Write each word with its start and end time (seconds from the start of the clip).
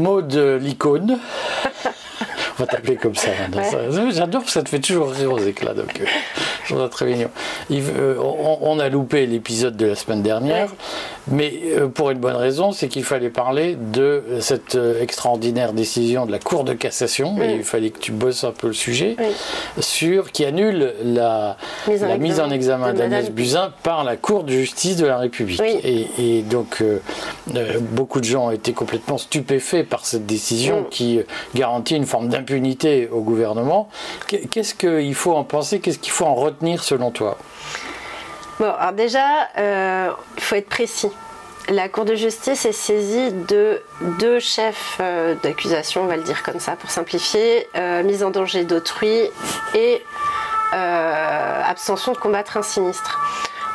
Maud 0.00 0.34
l'icône. 0.34 1.18
On 2.58 2.62
va 2.62 2.66
t'appeler 2.66 2.96
comme 2.96 3.14
ça. 3.14 3.30
J'adore, 4.10 4.48
ça 4.48 4.62
te 4.62 4.68
fait 4.68 4.80
toujours 4.80 5.10
rire 5.10 5.32
aux 5.32 5.38
éclats. 5.38 5.74
Donc, 5.74 6.00
euh. 6.72 6.88
Euh, 7.70 8.16
on, 8.60 8.78
a 8.78 8.88
loupé 8.88 9.26
l'épisode 9.26 9.76
de 9.76 9.86
la 9.86 9.94
semaine 9.94 10.22
dernière, 10.22 10.68
mais 11.30 11.52
euh, 11.66 11.88
pour 11.88 12.10
une 12.10 12.18
bonne 12.18 12.36
raison, 12.36 12.72
c'est 12.72 12.88
qu'il 12.88 13.04
fallait 13.04 13.30
parler 13.30 13.76
de 13.76 14.22
cette 14.40 14.78
extraordinaire 15.00 15.72
décision 15.72 16.26
de 16.26 16.32
la 16.32 16.38
Cour 16.38 16.64
de 16.64 16.72
cassation, 16.74 17.40
et 17.42 17.54
il 17.54 17.64
fallait 17.64 17.90
que 17.90 17.98
tu 17.98 18.12
bosses 18.12 18.44
un 18.44 18.52
peu 18.52 18.68
le 18.68 18.72
sujet, 18.72 19.16
sur 19.78 20.32
qui 20.32 20.44
annule 20.44 20.94
la 21.04 21.56
mise 22.18 22.40
en, 22.40 22.50
examen 22.50 22.92
d'Agnès 22.92 23.30
Buzyn 23.30 23.72
par 23.82 24.04
la 24.04 24.16
Cour 24.16 24.44
de 24.44 24.52
justice 24.52 24.96
de 24.96 25.06
la 25.06 25.18
République. 25.18 25.62
Et, 25.62 26.42
donc, 26.42 26.82
beaucoup 27.92 28.20
de 28.20 28.24
gens 28.24 28.46
ont 28.46 28.50
été 28.50 28.72
complètement 28.72 29.18
stupéfaits 29.18 29.88
par 29.88 30.06
cette 30.06 30.26
décision 30.26 30.84
qui 30.90 31.20
garantit 31.54 31.96
une 31.96 32.06
forme 32.06 32.28
d'impunité 32.28 32.50
unité 32.60 33.08
au 33.10 33.20
gouvernement. 33.22 33.88
Qu'est-ce 34.26 34.74
qu'il 34.74 35.14
faut 35.14 35.34
en 35.34 35.44
penser? 35.44 35.80
Qu'est-ce 35.80 35.98
qu'il 35.98 36.12
faut 36.12 36.26
en 36.26 36.34
retenir 36.34 36.59
selon 36.78 37.10
toi 37.10 37.36
Bon, 38.58 38.70
alors 38.78 38.92
déjà, 38.92 39.48
euh, 39.58 40.10
il 40.36 40.42
faut 40.42 40.56
être 40.56 40.68
précis. 40.68 41.10
La 41.68 41.88
Cour 41.88 42.04
de 42.04 42.14
justice 42.14 42.64
est 42.66 42.72
saisie 42.72 43.32
de 43.32 43.80
deux 44.18 44.38
chefs 44.38 44.98
euh, 45.00 45.34
d'accusation, 45.42 46.02
on 46.02 46.06
va 46.06 46.16
le 46.16 46.22
dire 46.22 46.42
comme 46.42 46.58
ça 46.58 46.72
pour 46.72 46.90
simplifier, 46.90 47.68
euh, 47.76 48.02
mise 48.02 48.24
en 48.24 48.30
danger 48.30 48.64
d'autrui 48.64 49.30
et 49.74 50.02
abstention 50.72 52.12
de 52.12 52.16
combattre 52.16 52.56
un 52.56 52.62
sinistre. 52.62 53.18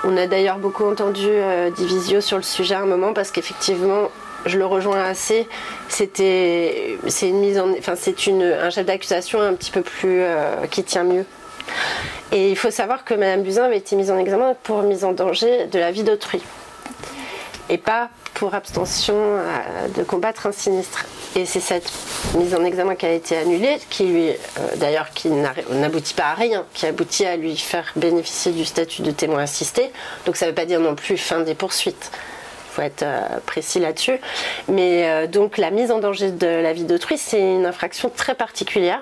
On 0.06 0.16
a 0.18 0.28
d'ailleurs 0.28 0.60
beaucoup 0.60 0.86
entendu 0.86 1.28
Divisio 1.76 2.22
sur 2.22 2.38
le 2.38 2.44
sujet 2.44 2.76
à 2.76 2.82
un 2.82 2.86
moment 2.86 3.12
parce 3.12 3.32
qu'effectivement, 3.32 4.10
je 4.46 4.58
le 4.58 4.66
rejoins 4.66 5.04
assez. 5.04 5.48
C'était, 5.90 6.98
c'est 7.08 7.30
une 7.30 7.40
mise 7.40 7.60
en, 7.60 7.72
enfin 7.78 7.96
c'est 7.96 8.28
une, 8.28 8.44
un 8.44 8.70
chef 8.70 8.86
d'accusation 8.86 9.42
un 9.42 9.54
petit 9.54 9.72
peu 9.72 9.82
plus 9.82 10.22
euh, 10.22 10.66
qui 10.68 10.84
tient 10.84 11.04
mieux. 11.04 11.26
Et 12.32 12.50
il 12.50 12.58
faut 12.58 12.72
savoir 12.72 13.06
que 13.06 13.14
Madame 13.14 13.44
Buzyn 13.44 13.64
avait 13.64 13.78
été 13.78 13.96
mise 13.96 14.12
en 14.12 14.18
examen 14.18 14.56
pour 14.64 14.82
mise 14.84 15.04
en 15.04 15.14
danger 15.14 15.68
de 15.68 15.80
la 15.80 15.92
vie 15.92 16.04
d'autrui, 16.04 16.42
et 17.70 17.78
pas 17.78 18.10
pour 18.36 18.54
abstention 18.54 19.16
euh, 19.16 19.88
de 19.96 20.04
combattre 20.04 20.46
un 20.46 20.52
sinistre. 20.52 21.06
Et 21.36 21.46
c'est 21.46 21.60
cette 21.60 21.92
mise 22.36 22.54
en 22.54 22.64
examen 22.64 22.96
qui 22.96 23.06
a 23.06 23.12
été 23.12 23.36
annulée, 23.36 23.80
qui 23.90 24.06
lui, 24.06 24.30
euh, 24.30 24.36
d'ailleurs, 24.76 25.10
qui 25.12 25.30
n'aboutit 25.30 26.14
pas 26.14 26.26
à 26.26 26.34
rien, 26.34 26.66
qui 26.74 26.86
aboutit 26.86 27.26
à 27.26 27.36
lui 27.38 27.58
faire 27.58 27.92
bénéficier 27.96 28.52
du 28.52 28.66
statut 28.66 29.02
de 29.02 29.12
témoin 29.12 29.42
assisté. 29.42 29.92
Donc 30.26 30.36
ça 30.36 30.46
ne 30.46 30.52
veut 30.52 30.56
pas 30.56 30.66
dire 30.66 30.80
non 30.80 30.96
plus 30.96 31.18
fin 31.18 31.40
des 31.40 31.56
poursuites 31.56 32.12
faut 32.72 32.82
être 32.82 33.04
euh, 33.04 33.40
précis 33.46 33.80
là-dessus. 33.80 34.20
Mais 34.68 35.30
donc 35.30 35.58
la 35.58 35.72
mise 35.72 35.92
en 35.92 36.00
danger 36.00 36.32
de 36.32 36.46
la 36.46 36.74
vie 36.74 36.84
d'autrui, 36.84 37.18
c'est 37.18 37.40
une 37.40 37.66
infraction 37.66 38.12
très 38.14 38.36
particulière. 38.36 39.02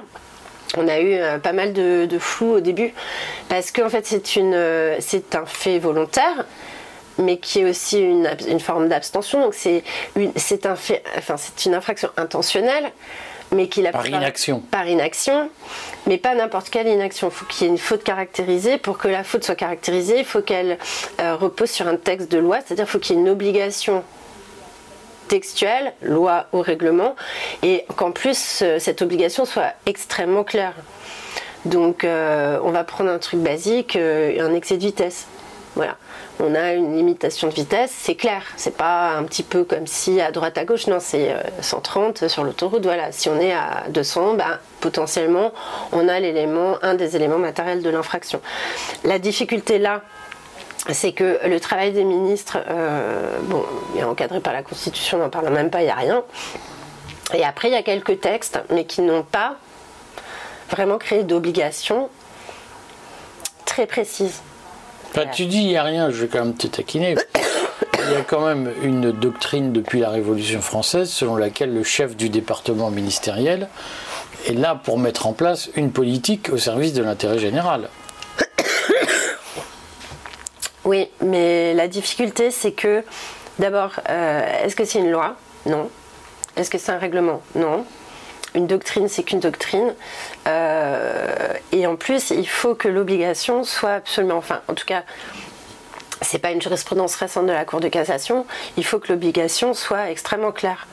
On 0.78 0.88
a 0.88 1.00
eu 1.00 1.14
euh, 1.14 1.38
pas 1.38 1.54
mal 1.54 1.74
de, 1.74 2.08
flou 2.20 2.54
au 2.56 2.60
début 2.60 2.94
parce 3.50 3.72
qu'en 3.72 3.90
fait 3.90 4.06
c'est 4.06 4.36
une 4.36 4.58
c'est 5.00 5.36
un 5.36 5.46
fait 5.46 5.80
volontaire 5.80 6.46
mais 7.18 7.38
qui 7.38 7.60
est 7.60 7.70
aussi 7.70 8.00
une, 8.00 8.30
une 8.48 8.60
forme 8.60 8.90
d'abstention 8.90 9.42
donc 9.42 9.54
c'est 9.54 9.84
c'est 10.36 10.66
un 10.66 10.76
fait 10.76 11.04
enfin 11.18 11.36
c'est 11.38 11.66
une 11.66 11.76
infraction 11.76 12.10
intentionnelle 12.18 12.92
mais 13.54 13.68
qu'il 13.68 13.88
a 13.88 13.92
par 13.92 14.08
inaction. 14.08 14.60
Par 14.72 14.88
inaction, 14.88 15.50
mais 16.08 16.18
pas 16.18 16.36
n'importe 16.36 16.70
quelle 16.70 16.88
inaction. 16.88 17.30
Il 17.30 17.32
faut 17.32 17.46
qu'il 17.46 17.68
y 17.68 17.70
ait 17.70 17.72
une 17.72 17.78
faute 17.78 18.04
caractérisée. 18.04 18.78
Pour 18.78 18.98
que 18.98 19.08
la 19.08 19.24
faute 19.24 19.44
soit 19.44 19.56
caractérisée, 19.56 20.20
il 20.20 20.26
faut 20.26 20.42
qu'elle 20.42 20.78
euh, 21.22 21.36
repose 21.36 21.70
sur 21.70 21.88
un 21.88 21.96
texte 21.96 22.32
de 22.32 22.40
loi, 22.40 22.60
c'est-à-dire 22.66 22.86
qu'il 22.86 22.92
faut 22.92 23.00
qu'il 23.00 23.16
y 23.16 23.20
ait 23.20 23.22
une 23.22 23.30
obligation 23.30 24.04
textuelle, 25.28 25.94
loi 26.02 26.48
ou 26.54 26.62
règlement, 26.62 27.16
et 27.62 27.86
qu'en 27.96 28.12
plus 28.12 28.62
euh, 28.62 28.80
cette 28.80 29.02
obligation 29.02 29.46
soit 29.46 29.74
extrêmement 29.86 30.44
claire. 30.44 30.76
Donc 31.66 32.04
euh, 32.04 32.60
on 32.64 32.72
va 32.72 32.84
prendre 32.84 33.10
un 33.10 33.20
truc 33.20 33.40
basique, 33.40 33.96
un 33.96 34.54
excès 34.54 34.78
de 34.78 34.84
vitesse. 34.84 35.28
Voilà 35.76 35.98
on 36.40 36.56
a 36.56 36.74
une 36.74 36.96
limitation 36.96 37.48
de 37.48 37.54
vitesse, 37.54 37.92
c'est 37.96 38.16
clair. 38.16 38.44
C'est 38.58 38.76
pas 38.76 39.12
un 39.12 39.24
petit 39.24 39.44
peu 39.44 39.64
comme 39.64 39.88
si 39.88 40.20
à 40.20 40.32
droite 40.32 40.58
à 40.58 40.66
gauche, 40.66 40.88
non, 40.88 40.98
c'est 41.00 41.36
130 41.62 42.24
euh, 42.24 42.30
sur 42.30 42.44
l'autoroute. 42.44 42.84
Voilà, 42.84 43.12
si 43.12 43.30
on 43.30 43.40
est 43.40 43.54
à 43.54 43.86
200, 43.90 44.36
ben, 44.36 44.60
potentiellement, 44.80 45.54
on 45.92 46.08
a 46.08 46.20
l'élément, 46.20 46.78
un 46.82 46.96
des 46.96 47.16
éléments 47.16 47.38
matériels 47.38 47.82
de 47.82 47.90
l'infraction. 47.90 48.42
La 49.04 49.20
difficulté 49.20 49.80
là, 49.80 50.02
c'est 50.90 51.14
que 51.14 51.40
le 51.48 51.60
travail 51.60 51.92
des 51.92 52.04
ministres, 52.04 52.58
euh, 52.68 53.38
bon, 53.44 53.64
est 53.98 54.04
encadré 54.04 54.40
par 54.40 54.54
la 54.54 54.64
Constitution, 54.64 55.18
on 55.18 55.22
n'en 55.22 55.30
parle 55.30 55.50
même 55.50 55.70
pas, 55.70 55.82
il 55.82 55.86
n'y 55.86 55.92
a 55.92 55.96
rien. 55.96 56.24
Et 57.34 57.44
après, 57.44 57.70
il 57.70 57.72
y 57.72 57.78
a 57.78 57.84
quelques 57.84 58.20
textes, 58.20 58.60
mais 58.70 58.86
qui 58.86 59.02
n'ont 59.02 59.24
pas 59.24 59.56
vraiment 60.70 60.98
créé 60.98 61.24
d'obligations 61.24 62.10
très 63.66 63.86
précises 63.86 64.42
tu 65.34 65.46
dis 65.46 65.60
il 65.60 65.68
n'y 65.68 65.78
a 65.78 65.84
rien, 65.84 66.10
je 66.10 66.22
vais 66.22 66.28
quand 66.28 66.44
même 66.44 66.56
te 66.56 66.68
taquiner. 66.68 67.16
Il 68.06 68.12
y 68.12 68.16
a 68.16 68.22
quand 68.22 68.46
même 68.46 68.72
une 68.82 69.12
doctrine 69.12 69.72
depuis 69.72 70.00
la 70.00 70.10
Révolution 70.10 70.62
française 70.62 71.10
selon 71.10 71.36
laquelle 71.36 71.74
le 71.74 71.84
chef 71.84 72.18
du 72.18 72.30
département 72.30 72.90
ministériel 72.90 73.70
est 74.46 74.54
là 74.54 74.76
pour 74.76 75.00
mettre 75.00 75.26
en 75.26 75.34
place 75.34 75.70
une 75.76 75.92
politique 75.92 76.50
au 76.52 76.58
service 76.58 76.94
de 76.94 77.02
l'intérêt 77.02 77.40
général. 77.40 77.90
Oui, 80.86 81.10
mais 81.22 81.74
la 81.74 81.88
difficulté 81.88 82.52
c'est 82.52 82.74
que 82.74 83.04
d'abord, 83.60 84.00
euh, 84.10 84.64
est-ce 84.64 84.76
que 84.76 84.86
c'est 84.86 85.00
une 85.00 85.12
loi? 85.12 85.36
Non. 85.66 85.90
Est-ce 86.56 86.70
que 86.70 86.78
c'est 86.78 86.92
un 86.92 87.00
règlement? 87.00 87.42
Non 87.56 87.86
une 88.56 88.68
doctrine, 88.68 89.08
c'est 89.08 89.24
qu'une 89.24 89.40
doctrine. 89.40 89.94
Euh, 90.48 91.54
et 91.72 91.88
en 91.88 91.96
plus, 91.96 92.30
il 92.30 92.48
faut 92.48 92.76
que 92.76 92.88
l'obligation 92.88 93.64
soit 93.64 93.94
absolument, 93.94 94.38
enfin, 94.38 94.62
en 94.68 94.74
tout 94.74 94.86
cas, 94.86 95.04
c'est 96.22 96.40
pas 96.40 96.52
une 96.52 96.62
jurisprudence 96.62 97.16
récente 97.16 97.48
de 97.48 97.52
la 97.52 97.66
Cour 97.66 97.80
de 97.80 97.88
cassation. 97.88 98.46
Il 98.78 98.86
faut 98.86 99.00
que 99.00 99.12
l'obligation 99.12 99.74
soit 99.74 100.10
extrêmement 100.10 100.52
claire. 100.52 100.88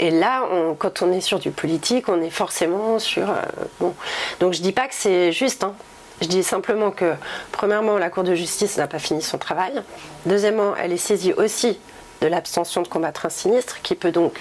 Et 0.00 0.10
là, 0.10 0.42
quand 0.78 1.02
on 1.02 1.12
est 1.12 1.20
sur 1.20 1.38
du 1.38 1.50
politique, 1.50 2.08
on 2.08 2.20
est 2.22 2.30
forcément 2.30 2.98
sur. 2.98 3.30
Euh, 3.30 3.42
bon. 3.78 3.94
Donc 4.40 4.52
je 4.52 4.60
dis 4.60 4.72
pas 4.72 4.88
que 4.88 4.94
c'est 4.94 5.32
juste. 5.32 5.64
Hein. 5.64 5.74
Je 6.22 6.28
dis 6.28 6.44
simplement 6.44 6.92
que, 6.92 7.14
premièrement, 7.50 7.98
la 7.98 8.08
Cour 8.08 8.22
de 8.22 8.36
justice 8.36 8.76
n'a 8.76 8.86
pas 8.86 9.00
fini 9.00 9.22
son 9.22 9.38
travail. 9.38 9.82
Deuxièmement, 10.24 10.76
elle 10.76 10.92
est 10.92 10.96
saisie 10.96 11.32
aussi 11.32 11.80
de 12.20 12.28
l'abstention 12.28 12.82
de 12.82 12.88
combattre 12.88 13.26
un 13.26 13.28
sinistre, 13.28 13.82
qui 13.82 13.96
peut 13.96 14.12
donc 14.12 14.40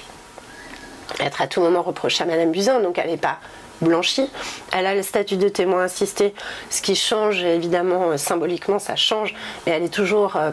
être 1.19 1.41
à 1.41 1.47
tout 1.47 1.59
moment 1.59 1.81
reprochée 1.81 2.23
à 2.23 2.27
Madame 2.27 2.51
Buzyn, 2.51 2.81
donc 2.81 2.99
elle 2.99 3.09
n'est 3.09 3.17
pas 3.17 3.39
blanchie. 3.81 4.29
Elle 4.71 4.85
a 4.85 4.93
le 4.93 5.01
statut 5.01 5.37
de 5.37 5.49
témoin 5.49 5.85
assisté, 5.85 6.35
ce 6.69 6.83
qui 6.83 6.95
change 6.95 7.43
évidemment 7.43 8.11
euh, 8.11 8.17
symboliquement, 8.17 8.77
ça 8.77 8.95
change, 8.95 9.33
mais 9.65 9.73
elle 9.73 9.81
est 9.81 9.93
toujours, 9.93 10.35
euh, 10.35 10.51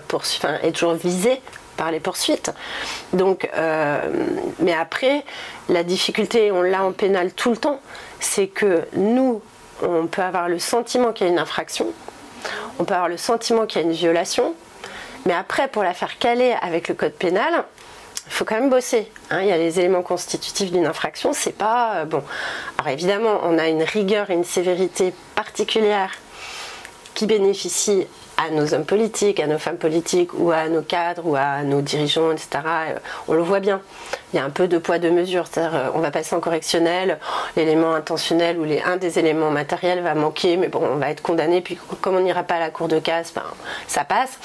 est 0.62 0.72
toujours 0.72 0.94
visée 0.94 1.42
par 1.76 1.90
les 1.90 2.00
poursuites. 2.00 2.52
Donc, 3.12 3.50
euh, 3.54 4.00
mais 4.60 4.72
après, 4.72 5.24
la 5.68 5.84
difficulté, 5.84 6.50
on 6.50 6.62
l'a 6.62 6.82
en 6.82 6.92
pénal 6.92 7.32
tout 7.34 7.50
le 7.50 7.58
temps, 7.58 7.80
c'est 8.18 8.46
que 8.46 8.84
nous, 8.96 9.42
on 9.82 10.06
peut 10.06 10.22
avoir 10.22 10.48
le 10.48 10.58
sentiment 10.58 11.12
qu'il 11.12 11.26
y 11.26 11.30
a 11.30 11.32
une 11.32 11.38
infraction, 11.38 11.86
on 12.78 12.84
peut 12.84 12.94
avoir 12.94 13.08
le 13.08 13.16
sentiment 13.16 13.66
qu'il 13.66 13.80
y 13.80 13.84
a 13.84 13.86
une 13.86 13.94
violation, 13.94 14.54
mais 15.26 15.34
après, 15.34 15.68
pour 15.68 15.82
la 15.82 15.94
faire 15.94 16.18
caler 16.18 16.54
avec 16.62 16.88
le 16.88 16.94
code 16.94 17.12
pénal, 17.12 17.64
il 18.26 18.32
faut 18.32 18.44
quand 18.44 18.56
même 18.56 18.70
bosser. 18.70 19.10
Hein. 19.30 19.40
il 19.40 19.48
y 19.48 19.52
a 19.52 19.56
les 19.56 19.78
éléments 19.78 20.02
constitutifs 20.02 20.70
d'une 20.70 20.86
infraction, 20.86 21.32
c'est 21.32 21.56
pas 21.56 21.96
euh, 21.96 22.04
bon. 22.04 22.22
Alors 22.76 22.92
évidemment, 22.92 23.40
on 23.42 23.58
a 23.58 23.68
une 23.68 23.82
rigueur 23.82 24.30
et 24.30 24.34
une 24.34 24.44
sévérité 24.44 25.14
particulière 25.34 26.12
qui 27.14 27.26
bénéficie 27.26 28.06
à 28.36 28.50
nos 28.50 28.74
hommes 28.74 28.84
politiques, 28.84 29.40
à 29.40 29.46
nos 29.46 29.58
femmes 29.58 29.78
politiques 29.78 30.30
ou 30.34 30.52
à 30.52 30.68
nos 30.68 30.82
cadres 30.82 31.26
ou 31.26 31.36
à 31.36 31.62
nos 31.62 31.80
dirigeants, 31.80 32.30
etc. 32.30 32.48
Euh, 32.64 32.98
on 33.26 33.32
le 33.32 33.42
voit 33.42 33.60
bien. 33.60 33.80
Il 34.32 34.36
y 34.36 34.38
a 34.38 34.44
un 34.44 34.50
peu 34.50 34.68
de 34.68 34.78
poids 34.78 34.98
de 34.98 35.08
mesure. 35.08 35.46
C'est-à-dire, 35.46 35.74
euh, 35.74 35.90
on 35.94 36.00
va 36.00 36.10
passer 36.10 36.34
en 36.34 36.40
correctionnel, 36.40 37.18
l'élément 37.56 37.94
intentionnel 37.94 38.58
ou 38.58 38.66
un 38.84 38.96
des 38.96 39.18
éléments 39.18 39.50
matériels 39.50 40.02
va 40.02 40.14
manquer, 40.14 40.56
mais 40.56 40.68
bon, 40.68 40.80
on 40.82 40.96
va 40.96 41.10
être 41.10 41.22
condamné. 41.22 41.60
Puis 41.60 41.78
comme 42.00 42.16
on 42.16 42.20
n'ira 42.20 42.42
pas 42.42 42.56
à 42.56 42.60
la 42.60 42.70
cour 42.70 42.88
de 42.88 42.98
casse, 42.98 43.32
ben, 43.32 43.44
ça 43.86 44.04
passe. 44.04 44.38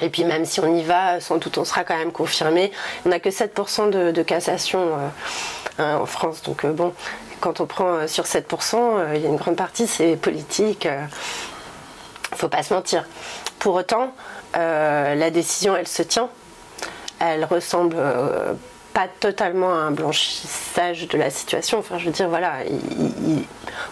Et 0.00 0.10
puis 0.10 0.24
même 0.24 0.44
si 0.44 0.60
on 0.60 0.74
y 0.74 0.82
va, 0.82 1.20
sans 1.20 1.36
doute 1.36 1.56
on 1.58 1.64
sera 1.64 1.84
quand 1.84 1.96
même 1.96 2.12
confirmé. 2.12 2.70
On 3.04 3.10
n'a 3.10 3.20
que 3.20 3.30
7% 3.30 3.90
de, 3.90 4.22
cassation 4.22 4.80
euh, 4.80 5.08
hein, 5.78 5.96
en 5.96 6.06
France. 6.06 6.42
Donc 6.42 6.64
euh, 6.64 6.72
bon, 6.72 6.94
quand 7.40 7.60
on 7.60 7.66
prend 7.66 8.06
sur 8.06 8.24
7%, 8.24 9.14
il 9.14 9.20
y 9.20 9.26
a 9.26 9.28
une 9.28 9.36
grande 9.36 9.56
partie, 9.56 9.86
c'est 9.86 10.16
politique. 10.16 10.88
faut 12.34 12.48
pas 12.48 12.62
se 12.62 12.72
mentir. 12.72 13.06
Pour 13.58 13.74
autant, 13.74 14.12
la 14.54 15.30
décision, 15.30 15.76
elle 15.76 15.88
se 15.88 16.02
tient. 16.02 16.30
Elle 17.20 17.44
ressemble 17.44 17.96
pas 18.96 19.08
totalement 19.20 19.74
un 19.74 19.90
blanchissage 19.90 21.06
de 21.08 21.18
la 21.18 21.28
situation. 21.28 21.78
Enfin, 21.78 21.98
je 21.98 22.06
veux 22.06 22.12
dire, 22.12 22.30
voilà, 22.30 22.60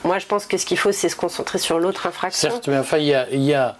moi 0.02 0.18
je 0.18 0.24
pense 0.24 0.46
que 0.46 0.56
ce 0.56 0.64
qu'il 0.64 0.78
faut, 0.78 0.92
c'est 0.92 1.10
se 1.10 1.16
concentrer 1.16 1.58
sur 1.58 1.78
l'autre 1.78 2.06
infraction. 2.06 2.48
Certes, 2.48 2.68
mais 2.68 2.78
enfin, 2.78 2.96
il 2.96 3.04
y 3.04 3.12
a, 3.12 3.26
il 3.30 3.42
y 3.42 3.52
a 3.52 3.76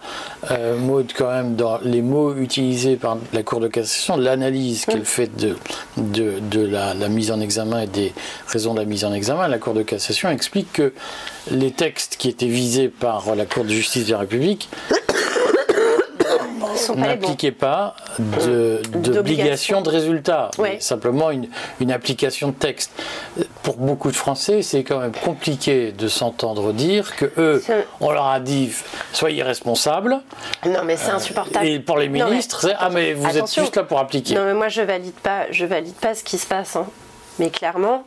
euh, 0.51 1.03
quand 1.17 1.31
même, 1.31 1.55
dans 1.55 1.79
les 1.81 2.03
mots 2.03 2.35
utilisés 2.35 2.95
par 2.95 3.17
la 3.33 3.41
Cour 3.41 3.59
de 3.59 3.67
cassation, 3.67 4.17
l'analyse 4.17 4.85
qu'elle 4.85 5.03
fait 5.03 5.35
de, 5.35 5.57
de, 5.97 6.37
de 6.41 6.63
la, 6.63 6.93
la, 6.93 7.09
mise 7.09 7.31
en 7.31 7.39
examen 7.39 7.81
et 7.81 7.87
des 7.87 8.13
raisons 8.45 8.75
de 8.75 8.81
la 8.81 8.85
mise 8.85 9.03
en 9.03 9.11
examen. 9.11 9.47
La 9.47 9.57
Cour 9.57 9.73
de 9.73 9.81
cassation 9.81 10.29
explique 10.29 10.73
que 10.73 10.93
les 11.49 11.71
textes 11.71 12.17
qui 12.17 12.29
étaient 12.29 12.45
visés 12.45 12.87
par 12.87 13.35
la 13.35 13.47
Cour 13.47 13.63
de 13.63 13.69
justice 13.69 14.05
de 14.05 14.11
la 14.11 14.19
République 14.19 14.69
n'impliquait 16.95 17.51
pas 17.51 17.95
d'obligation 18.93 19.81
de, 19.81 19.89
résultat, 19.89 20.51
simplement 20.79 21.31
une, 21.31 21.47
une, 21.79 21.91
application 21.91 22.49
de 22.49 22.53
texte. 22.53 22.91
Pour 23.63 23.77
beaucoup 23.77 24.11
de 24.11 24.15
Français, 24.15 24.61
c'est 24.61 24.83
quand 24.83 24.99
même 24.99 25.13
compliqué 25.13 25.91
de 25.91 26.07
s'entendre 26.07 26.73
dire 26.73 27.15
que 27.15 27.31
eux, 27.37 27.63
on 27.99 28.11
leur 28.11 28.27
a 28.27 28.39
dit 28.39 28.71
soyez 29.13 29.43
responsables. 29.43 30.21
Non, 30.65 30.83
mais 30.83 30.97
c'est 30.97 31.11
insupportable. 31.11 31.65
Et 31.65 31.79
pour 31.79 31.97
les 31.97 32.09
ministres, 32.09 32.61
c'est 32.61 32.75
ah 32.77 32.89
mais 32.89 33.13
vous 33.13 33.37
êtes 33.37 33.53
juste 33.53 33.75
là 33.75 33.83
pour 33.83 33.99
appliquer. 33.99 34.35
Non, 34.35 34.45
mais 34.45 34.53
moi 34.53 34.69
je 34.69 34.81
valide 34.81 35.13
pas, 35.13 35.51
je 35.51 35.65
valide 35.65 35.95
pas 35.95 36.15
ce 36.15 36.23
qui 36.23 36.37
se 36.37 36.47
passe. 36.47 36.75
Hein. 36.75 36.85
Mais 37.39 37.49
clairement, 37.49 38.03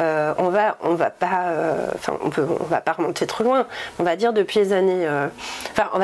euh, 0.00 0.34
on 0.38 0.48
va, 0.48 0.76
va 0.94 1.10
pas, 1.10 1.48
euh, 1.48 1.86
enfin, 1.94 2.18
remonter 2.92 3.26
trop 3.26 3.44
loin. 3.44 3.66
On 3.98 4.04
va 4.04 4.16
dire 4.16 4.32
depuis 4.32 4.60
années, 4.72 5.06
euh, 5.06 5.26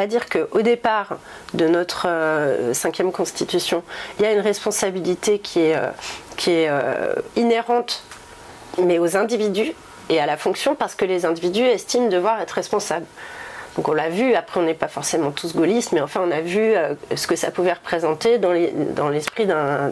dire 0.07 0.29
qu'au 0.29 0.63
départ 0.63 1.17
de 1.55 1.69
notre 1.69 2.09
cinquième 2.73 3.13
constitution, 3.13 3.83
il 4.19 4.25
y 4.25 4.27
a 4.27 4.33
une 4.33 4.41
responsabilité 4.41 5.39
qui 5.39 5.61
est, 5.61 5.77
qui 6.37 6.51
est 6.51 6.71
inhérente, 7.37 8.03
mais 8.79 8.99
aux 8.99 9.17
individus 9.17 9.73
et 10.09 10.21
à 10.21 10.27
la 10.27 10.37
fonction, 10.37 10.75
parce 10.75 10.95
que 10.95 11.05
les 11.05 11.25
individus 11.25 11.63
estiment 11.63 12.09
devoir 12.09 12.41
être 12.41 12.53
responsables. 12.53 13.07
Donc 13.77 13.89
on 13.89 13.93
l'a 13.93 14.09
vu, 14.09 14.35
après 14.35 14.61
on 14.61 14.63
n'est 14.63 14.75
pas 14.75 14.89
forcément 14.89 15.33
tous 15.33 15.55
gaullistes, 15.55 15.93
mais 15.93 16.01
enfin 16.01 16.23
on 16.25 16.31
a 16.31 16.41
vu 16.41 16.61
euh, 16.61 16.95
ce 17.17 17.27
que 17.27 17.35
ça 17.35 17.51
pouvait 17.51 17.73
représenter 17.73 18.39
dans 18.39 19.09
l'esprit 19.09 19.47
d'un 19.47 19.91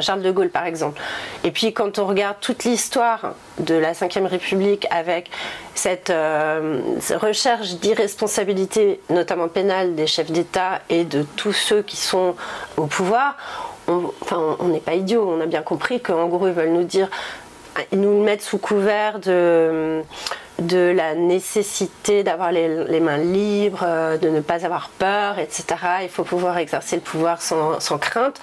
Charles 0.00 0.22
de 0.22 0.30
Gaulle 0.30 0.50
par 0.50 0.66
exemple. 0.66 1.00
Et 1.42 1.50
puis 1.50 1.72
quand 1.72 1.98
on 1.98 2.06
regarde 2.06 2.36
toute 2.40 2.64
l'histoire 2.64 3.34
de 3.58 3.74
la 3.74 3.92
Ve 3.92 4.26
République 4.26 4.86
avec 4.90 5.30
cette 5.74 6.10
euh, 6.10 6.80
recherche 7.16 7.74
d'irresponsabilité, 7.76 9.00
notamment 9.08 9.48
pénale, 9.48 9.94
des 9.94 10.06
chefs 10.06 10.30
d'État 10.30 10.80
et 10.90 11.04
de 11.04 11.22
tous 11.36 11.52
ceux 11.52 11.82
qui 11.82 11.96
sont 11.96 12.34
au 12.76 12.86
pouvoir, 12.86 13.36
on, 13.88 14.68
n'est 14.68 14.80
pas 14.80 14.94
idiots, 14.94 15.28
on 15.28 15.40
a 15.40 15.46
bien 15.46 15.62
compris 15.62 16.00
qu'en 16.00 16.26
gros 16.26 16.46
ils 16.46 16.54
veulent 16.54 16.72
nous 16.72 16.84
dire, 16.84 17.08
ils 17.92 18.00
nous 18.00 18.22
mettent 18.22 18.42
sous 18.42 18.58
couvert 18.58 19.18
de 19.18 20.02
de 20.60 20.92
la 20.94 21.14
nécessité 21.14 22.22
d'avoir 22.22 22.52
les, 22.52 23.00
mains 23.00 23.18
libres, 23.18 23.82
euh, 23.84 24.16
de 24.16 24.28
ne 24.28 24.40
pas 24.40 24.64
avoir 24.64 24.88
peur, 24.88 25.38
etc. 25.38 25.64
Il 26.02 26.08
faut 26.08 26.22
pouvoir 26.22 26.58
exercer 26.58 26.96
le 26.96 27.02
pouvoir 27.02 27.42
sans, 27.42 27.98
crainte. 27.98 28.40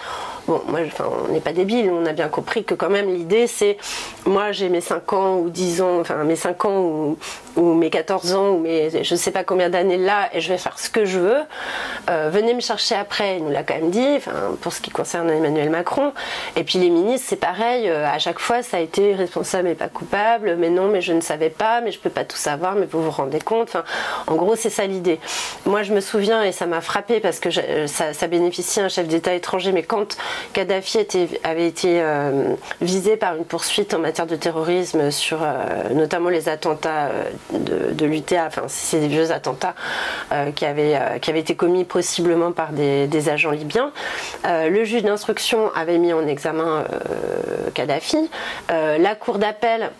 Bon, 0.48 0.62
moi, 0.68 0.82
enfin, 0.86 1.06
on 1.28 1.32
n'est 1.32 1.40
pas 1.40 1.54
débile, 1.54 1.90
on 1.90 2.06
a 2.06 2.14
bien 2.14 2.28
compris 2.28 2.64
que 2.64 2.74
quand 2.74 2.90
même 2.90 3.14
l'idée 3.14 3.48
c'est, 3.48 3.78
moi 4.26 4.52
j'ai 4.52 4.70
mes 4.70 4.82
5 4.82 5.14
ans 5.14 5.38
ou 5.38 5.50
10 5.50 5.82
ans, 5.82 6.00
enfin 6.00 6.24
mes 6.24 6.36
5 6.36 6.66
ans 6.66 6.82
ou, 6.82 7.18
mes 7.58 7.90
14 7.90 8.34
ans 8.34 8.50
ou 8.50 8.60
mes 8.60 9.04
je 9.04 9.14
ne 9.14 9.20
sais 9.20 9.32
pas 9.32 9.44
combien 9.44 9.70
d'années 9.70 9.98
là 9.98 10.30
et 10.34 10.42
je 10.42 10.50
vais 10.50 10.58
faire 10.58 10.78
ce 10.80 10.90
que 10.90 11.06
je 11.06 11.20
veux. 11.20 11.42
Euh, 12.10 12.30
venez 12.32 12.54
me 12.54 12.62
chercher 12.62 12.96
après, 12.96 13.38
il 13.38 13.44
nous 13.44 13.52
l'a 13.52 13.64
quand 13.64 13.76
même 13.76 13.92
dit, 13.92 14.16
enfin, 14.18 14.32
pour 14.62 14.74
ce 14.74 14.82
qui 14.82 14.92
concerne 14.92 15.30
Emmanuel 15.30 15.70
Macron. 15.70 16.14
Et 16.56 16.64
puis 16.64 16.80
les 16.80 16.90
ministres, 16.90 17.28
c'est 17.30 17.36
pareil, 17.36 17.90
euh, 17.90 18.08
à 18.08 18.20
chaque 18.20 18.40
fois 18.40 18.64
ça 18.64 18.78
a 18.78 18.80
été 18.80 19.14
responsable 19.14 19.70
et 19.70 19.76
pas 19.76 19.88
coupable, 19.88 20.56
mais 20.58 20.70
non, 20.70 20.88
mais 20.88 21.02
je 21.02 21.14
ne 21.14 21.22
savais 21.22 21.50
pas, 21.50 21.82
mais 21.82 21.92
je 21.92 22.00
peux 22.00 22.10
pas 22.10 22.26
tout 22.26 22.38
savoir, 22.38 22.76
mais 22.76 22.86
vous 22.86 23.04
vous 23.04 23.12
rendez 23.12 23.40
compte. 23.40 23.70
Enfin, 23.70 23.84
en 24.28 24.36
gros, 24.36 24.56
c'est 24.56 24.70
ça 24.70 24.86
l'idée. 24.86 25.20
Moi, 25.66 25.84
je 25.84 25.94
me 25.94 26.00
souviens, 26.00 26.44
et 26.44 26.52
ça 26.52 26.66
m'a 26.66 26.82
frappé 26.82 27.20
parce 27.20 27.40
que 27.40 27.50
euh, 27.50 27.88
ça, 27.88 28.14
ça 28.14 28.28
bénéficiait 28.28 28.82
à 28.82 28.86
un 28.86 28.90
chef 28.90 29.08
d'État 29.08 29.34
étranger, 29.34 29.72
mais 29.72 29.84
quand 29.84 30.18
Kadhafi 30.54 31.00
avait 31.44 31.68
été 31.68 32.04
visé 32.82 33.18
par 33.18 33.36
une 33.36 33.46
poursuite 33.46 33.94
en 33.94 34.00
matière 34.00 34.28
de 34.28 34.36
terrorisme 34.36 35.12
sur 35.12 35.40
notamment 35.94 36.30
les 36.30 36.50
attentats 36.50 37.10
de, 37.52 38.06
l'UTA, 38.06 38.46
enfin, 38.48 38.64
c'est 38.68 39.00
des 39.00 39.08
vieux 39.08 39.32
attentats 39.32 39.76
qui, 40.56 40.66
avaient, 40.66 41.20
qui 41.22 41.30
avaient 41.30 41.40
été 41.40 41.56
commis 41.56 41.84
possiblement 41.84 42.52
par 42.52 42.72
des, 42.72 43.30
agents 43.30 43.52
libyens. 43.52 43.92
le 44.46 44.84
juge 44.84 45.04
d'instruction 45.04 45.72
avait 45.76 45.98
mis 45.98 46.14
en 46.14 46.26
examen 46.28 46.86
Kadhafi. 47.74 48.30
la 48.70 49.16
cour 49.16 49.38
d'appel 49.38 49.92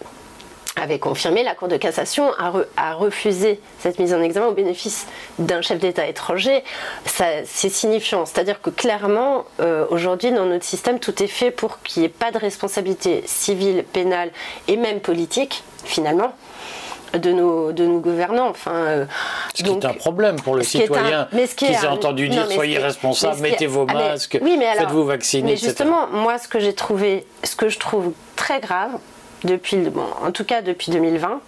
avait 0.76 1.00
confirmé, 1.00 1.44
la 1.44 1.56
Cour 1.56 1.68
de 1.68 1.78
cassation 1.78 2.32
a, 2.38 2.94
refusé 2.94 3.60
cette 3.80 4.00
mise 4.00 4.14
en 4.14 4.22
examen 4.22 4.48
au 4.48 4.54
bénéfice 4.54 5.06
d'un 5.40 5.62
chef 5.62 5.80
d'État 5.80 6.08
étranger. 6.08 6.64
C'est 7.06 7.46
signifiant. 7.46 8.26
C'est-à-dire 8.26 8.62
que 8.62 8.70
clairement, 8.70 9.46
euh, 9.60 9.86
aujourd'hui, 9.90 10.32
dans 10.32 10.46
notre 10.46 10.66
système, 10.66 11.00
tout 11.00 11.22
est 11.22 11.28
fait 11.28 11.52
pour 11.52 11.82
qu'il 11.82 12.02
n'y 12.02 12.08
ait 12.08 12.10
pas 12.10 12.32
de 12.32 12.38
responsabilité 12.38 13.24
civile, 13.26 13.84
pénale 13.92 14.32
et 14.68 14.78
même 14.78 15.00
politique, 15.00 15.64
finalement, 15.84 16.34
de 17.14 17.32
nos, 17.32 17.72
de 17.72 17.86
nos 17.86 18.00
gouvernants. 18.00 18.50
Enfin, 18.50 18.72
euh, 18.72 19.06
ce 19.54 19.64
qui 19.64 19.70
est 19.70 19.86
un 19.86 19.94
problème 19.94 20.40
pour 20.42 20.56
le 20.56 20.64
citoyen 20.64 21.28
qui 21.56 21.74
s'est 21.74 21.88
entendu 21.88 22.30
dire 22.30 22.50
soyez 22.52 22.78
responsables, 22.78 23.42
mettez 23.42 23.68
vos 23.68 23.86
ah, 23.90 23.94
masques, 23.94 24.40
faites-vous 24.40 25.06
vacciner, 25.06 25.52
mais 25.52 25.58
justement, 25.58 26.08
moi, 26.08 26.38
ce 26.38 26.48
que 26.48 26.60
j'ai 26.60 26.74
trouvé, 26.74 27.26
ce 27.44 27.56
que 27.56 27.70
je 27.70 27.80
trouve 27.80 28.14
très 28.36 28.60
grave, 28.60 28.92
depuis, 29.44 29.78
bon, 29.78 30.06
en 30.24 30.32
tout 30.32 30.46
cas 30.46 30.62
depuis 30.62 30.92
2020, 30.92 31.42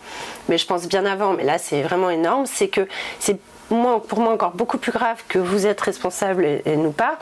mais 0.49 0.57
je 0.57 0.65
pense 0.65 0.87
bien 0.87 1.05
avant, 1.05 1.33
mais 1.33 1.43
là 1.43 1.57
c'est 1.57 1.83
vraiment 1.83 2.09
énorme, 2.09 2.45
c'est 2.45 2.67
que 2.67 2.87
c'est 3.19 3.39
pour 3.69 4.19
moi 4.19 4.33
encore 4.33 4.51
beaucoup 4.51 4.77
plus 4.77 4.91
grave 4.91 5.23
que 5.27 5.39
vous 5.39 5.65
êtes 5.65 5.81
responsable 5.81 6.45
et, 6.65 6.75
nous 6.75 6.91
pas, 6.91 7.17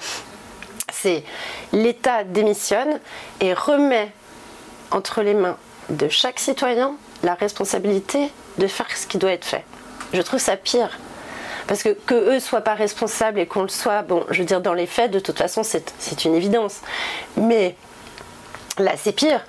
c'est 0.91 1.23
l'État 1.71 2.23
démissionne 2.23 2.99
et 3.39 3.53
remet 3.53 4.11
entre 4.91 5.21
les 5.21 5.33
mains 5.33 5.57
de 5.89 6.09
chaque 6.09 6.39
citoyen 6.39 6.95
la 7.23 7.35
responsabilité 7.35 8.29
de 8.57 8.67
faire 8.67 8.87
ce 8.95 9.07
qui 9.07 9.17
doit 9.17 9.31
être 9.31 9.45
fait. 9.45 9.63
Je 10.13 10.21
trouve 10.21 10.39
ça 10.39 10.57
pire. 10.57 10.99
Parce 11.67 11.83
que 11.83 11.89
que 11.89 12.35
eux 12.35 12.39
soient 12.39 12.61
pas 12.61 12.73
responsables 12.73 13.39
et 13.39 13.45
qu'on 13.45 13.61
le 13.61 13.69
soit, 13.69 14.01
bon, 14.01 14.25
je 14.29 14.39
veux 14.39 14.45
dire, 14.45 14.61
dans 14.61 14.73
les 14.73 14.87
faits, 14.87 15.11
de 15.11 15.19
toute 15.19 15.37
façon, 15.37 15.63
c'est 15.63 16.25
une 16.25 16.35
évidence. 16.35 16.81
Mais 17.37 17.75
Là, 18.77 18.93
c'est 18.97 19.11
pire. 19.11 19.41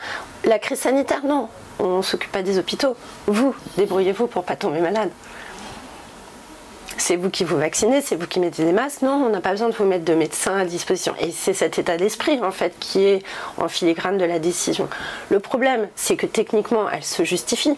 La 0.44 0.58
crise 0.58 0.80
sanitaire, 0.80 1.24
non. 1.24 1.48
On 1.78 1.98
ne 1.98 2.02
s'occupe 2.02 2.32
pas 2.32 2.42
des 2.42 2.58
hôpitaux. 2.58 2.96
Vous, 3.26 3.54
débrouillez-vous 3.76 4.26
pour 4.26 4.44
pas 4.44 4.56
tomber 4.56 4.80
malade. 4.80 5.10
C'est 7.04 7.16
vous 7.16 7.30
qui 7.30 7.42
vous 7.42 7.56
vaccinez, 7.56 8.00
c'est 8.00 8.14
vous 8.14 8.28
qui 8.28 8.38
mettez 8.38 8.64
des 8.64 8.70
masques. 8.70 9.02
Non, 9.02 9.24
on 9.26 9.28
n'a 9.28 9.40
pas 9.40 9.50
besoin 9.50 9.68
de 9.68 9.74
vous 9.74 9.84
mettre 9.84 10.04
de 10.04 10.14
médecins 10.14 10.56
à 10.56 10.64
disposition. 10.64 11.16
Et 11.18 11.32
c'est 11.32 11.52
cet 11.52 11.76
état 11.80 11.96
d'esprit, 11.96 12.40
en 12.40 12.52
fait, 12.52 12.78
qui 12.78 13.02
est 13.02 13.24
en 13.56 13.66
filigrane 13.66 14.18
de 14.18 14.24
la 14.24 14.38
décision. 14.38 14.88
Le 15.28 15.40
problème, 15.40 15.88
c'est 15.96 16.14
que 16.14 16.26
techniquement, 16.26 16.88
elle 16.88 17.02
se 17.02 17.24
justifie 17.24 17.76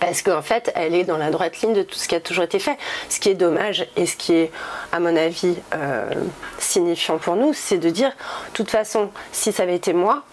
parce 0.00 0.20
qu'en 0.20 0.42
fait, 0.42 0.70
elle 0.74 0.94
est 0.94 1.04
dans 1.04 1.16
la 1.16 1.30
droite 1.30 1.62
ligne 1.62 1.72
de 1.72 1.82
tout 1.82 1.94
ce 1.94 2.06
qui 2.06 2.14
a 2.14 2.20
toujours 2.20 2.44
été 2.44 2.58
fait. 2.58 2.76
Ce 3.08 3.18
qui 3.18 3.30
est 3.30 3.34
dommage 3.34 3.86
et 3.96 4.04
ce 4.04 4.16
qui 4.16 4.34
est, 4.34 4.52
à 4.92 5.00
mon 5.00 5.16
avis, 5.16 5.56
euh, 5.74 6.10
signifiant 6.58 7.16
pour 7.16 7.36
nous, 7.36 7.54
c'est 7.54 7.78
de 7.78 7.88
dire, 7.88 8.10
de 8.10 8.52
toute 8.52 8.68
façon, 8.70 9.12
si 9.32 9.50
ça 9.50 9.62
avait 9.62 9.76
été 9.76 9.94
moi, 9.94 10.24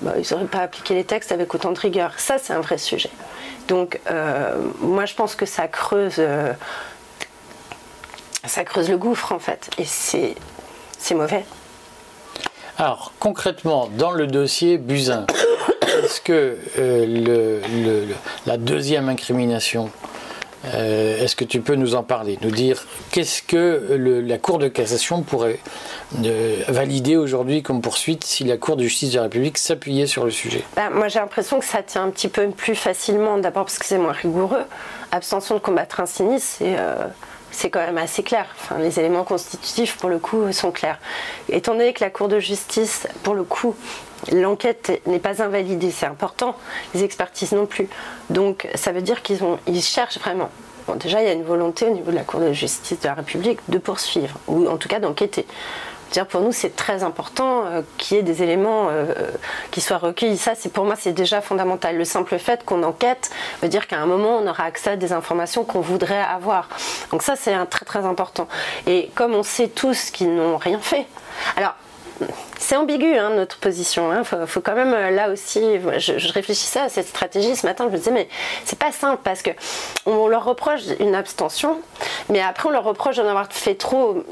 bah, 0.00 0.14
ils 0.16 0.26
n'auraient 0.32 0.46
pas 0.46 0.60
appliqué 0.60 0.94
les 0.94 1.04
textes 1.04 1.32
avec 1.32 1.54
autant 1.54 1.72
de 1.72 1.78
rigueur. 1.78 2.18
Ça, 2.18 2.38
c'est 2.38 2.54
un 2.54 2.60
vrai 2.60 2.78
sujet. 2.78 3.10
Donc, 3.68 4.00
euh, 4.10 4.54
moi, 4.80 5.04
je 5.04 5.14
pense 5.14 5.34
que 5.34 5.46
ça 5.46 5.68
creuse, 5.68 6.16
euh, 6.18 6.52
ça 8.46 8.64
creuse 8.64 8.88
le 8.88 8.98
gouffre, 8.98 9.32
en 9.32 9.38
fait. 9.38 9.70
Et 9.78 9.84
c'est 9.84 11.14
mauvais. 11.14 11.44
Alors, 12.78 13.12
concrètement, 13.18 13.90
dans 13.92 14.10
le 14.10 14.26
dossier 14.26 14.78
Buzyn, 14.78 15.26
est-ce 16.02 16.20
que 16.20 16.56
euh, 16.78 18.06
la 18.46 18.56
deuxième 18.56 19.10
incrimination, 19.10 19.90
euh, 20.64 21.22
est-ce 21.22 21.36
que 21.36 21.44
tu 21.44 21.60
peux 21.60 21.74
nous 21.74 21.94
en 21.94 22.02
parler, 22.02 22.38
nous 22.42 22.50
dire 22.50 22.86
qu'est-ce 23.10 23.42
que 23.42 24.22
la 24.26 24.38
Cour 24.38 24.58
de 24.58 24.68
cassation 24.68 25.22
pourrait 25.22 25.58
euh, 26.24 26.62
valider 26.68 27.16
aujourd'hui 27.16 27.62
comme 27.62 27.82
poursuite 27.82 28.24
si 28.24 28.44
la 28.44 28.56
Cour 28.56 28.76
de 28.76 28.82
justice 28.84 29.12
de 29.12 29.16
la 29.16 29.22
République 29.24 29.58
s'appuyait 29.58 30.06
sur 30.06 30.24
le 30.24 30.30
sujet? 30.30 30.64
Bah, 30.76 30.88
Moi 30.90 31.08
j'ai 31.08 31.18
l'impression 31.18 31.58
que 31.58 31.66
ça 31.66 31.82
tient 31.82 32.04
un 32.04 32.10
petit 32.10 32.28
peu 32.28 32.48
plus 32.48 32.74
facilement, 32.74 33.38
d'abord 33.38 33.64
parce 33.64 33.78
que 33.78 33.84
c'est 33.86 33.98
moins 33.98 34.12
rigoureux. 34.12 34.64
Abstention 35.12 35.54
de 35.54 35.60
combattre 35.60 36.00
un 36.00 36.06
sinistre, 36.06 36.56
c'est 36.58 36.76
c'est 37.52 37.70
quand 37.70 37.80
même 37.80 37.98
assez 37.98 38.22
clair. 38.22 38.46
Enfin, 38.60 38.78
les 38.78 38.98
éléments 38.98 39.24
constitutifs, 39.24 39.96
pour 39.96 40.08
le 40.08 40.18
coup, 40.18 40.50
sont 40.52 40.70
clairs. 40.70 40.98
Étant 41.48 41.72
donné 41.72 41.92
que 41.92 42.02
la 42.02 42.10
Cour 42.10 42.28
de 42.28 42.38
justice, 42.38 43.06
pour 43.22 43.34
le 43.34 43.44
coup, 43.44 43.74
l'enquête 44.32 45.00
n'est 45.06 45.18
pas 45.18 45.42
invalidée, 45.42 45.90
c'est 45.90 46.06
important, 46.06 46.56
les 46.94 47.04
expertises 47.04 47.52
non 47.52 47.66
plus. 47.66 47.88
Donc, 48.28 48.68
ça 48.74 48.92
veut 48.92 49.02
dire 49.02 49.22
qu'ils 49.22 49.40
ils 49.66 49.82
cherchent 49.82 50.18
vraiment. 50.18 50.50
déjà, 50.96 51.20
il 51.22 51.26
y 51.26 51.30
a 51.30 51.32
une 51.32 51.44
volonté 51.44 51.86
au 51.86 51.90
niveau 51.90 52.10
de 52.10 52.16
la 52.16 52.24
Cour 52.24 52.40
de 52.40 52.52
justice 52.52 53.00
de 53.00 53.08
la 53.08 53.14
République 53.14 53.60
de 53.68 53.78
poursuivre, 53.78 54.38
ou 54.46 54.68
en 54.68 54.76
tout 54.76 54.88
cas 54.88 55.00
d'enquêter. 55.00 55.46
Dire 56.12 56.26
pour 56.26 56.40
nous, 56.40 56.52
c'est 56.52 56.74
très 56.76 57.02
important 57.02 57.64
euh, 57.64 57.82
qu'il 57.98 58.16
y 58.16 58.20
ait 58.20 58.22
des 58.22 58.42
éléments 58.42 58.88
euh, 58.90 59.14
qui 59.70 59.80
soient 59.80 59.98
recueillis. 59.98 60.36
Ça, 60.36 60.52
pour 60.72 60.84
moi, 60.84 60.94
c'est 60.98 61.12
déjà 61.12 61.40
fondamental. 61.40 61.96
Le 61.96 62.04
simple 62.04 62.38
fait 62.38 62.64
qu'on 62.64 62.82
enquête 62.82 63.30
veut 63.62 63.68
dire 63.68 63.86
qu'à 63.86 63.98
un 63.98 64.06
moment, 64.06 64.38
on 64.38 64.46
aura 64.46 64.64
accès 64.64 64.90
à 64.90 64.96
des 64.96 65.12
informations 65.12 65.64
qu'on 65.64 65.80
voudrait 65.80 66.22
avoir. 66.22 66.68
Donc 67.10 67.22
ça, 67.22 67.36
c'est 67.36 67.54
très 67.66 67.84
très 67.84 68.04
important. 68.04 68.48
Et 68.86 69.10
comme 69.14 69.34
on 69.34 69.42
sait 69.42 69.68
tous 69.68 70.10
qu'ils 70.10 70.34
n'ont 70.34 70.56
rien 70.56 70.78
fait, 70.78 71.06
alors 71.56 71.74
c'est 72.58 72.76
ambigu 72.76 73.16
hein, 73.16 73.30
notre 73.30 73.58
position. 73.58 74.10
Hein. 74.10 74.24
faut, 74.24 74.60
quand 74.60 74.74
même 74.74 74.92
euh, 74.92 75.10
là 75.10 75.30
aussi. 75.30 75.60
Je, 75.98 76.32
réfléchissais 76.32 76.80
à 76.80 76.88
cette 76.88 77.08
stratégie 77.08 77.56
ce 77.56 77.66
matin. 77.66 77.86
Je 77.88 77.92
me 77.92 77.96
disais 77.96 78.10
mais 78.10 78.28
c'est 78.64 78.78
pas 78.78 78.92
simple 78.92 79.20
parce 79.24 79.42
que 79.42 79.50
on 80.06 80.28
leur 80.28 80.44
reproche 80.44 80.82
une 80.98 81.14
abstention, 81.14 81.80
mais 82.28 82.40
après 82.40 82.68
on 82.68 82.72
leur 82.72 82.84
reproche 82.84 83.16
d'en 83.16 83.28
avoir 83.28 83.48
fait 83.50 83.74
trop 83.74 84.22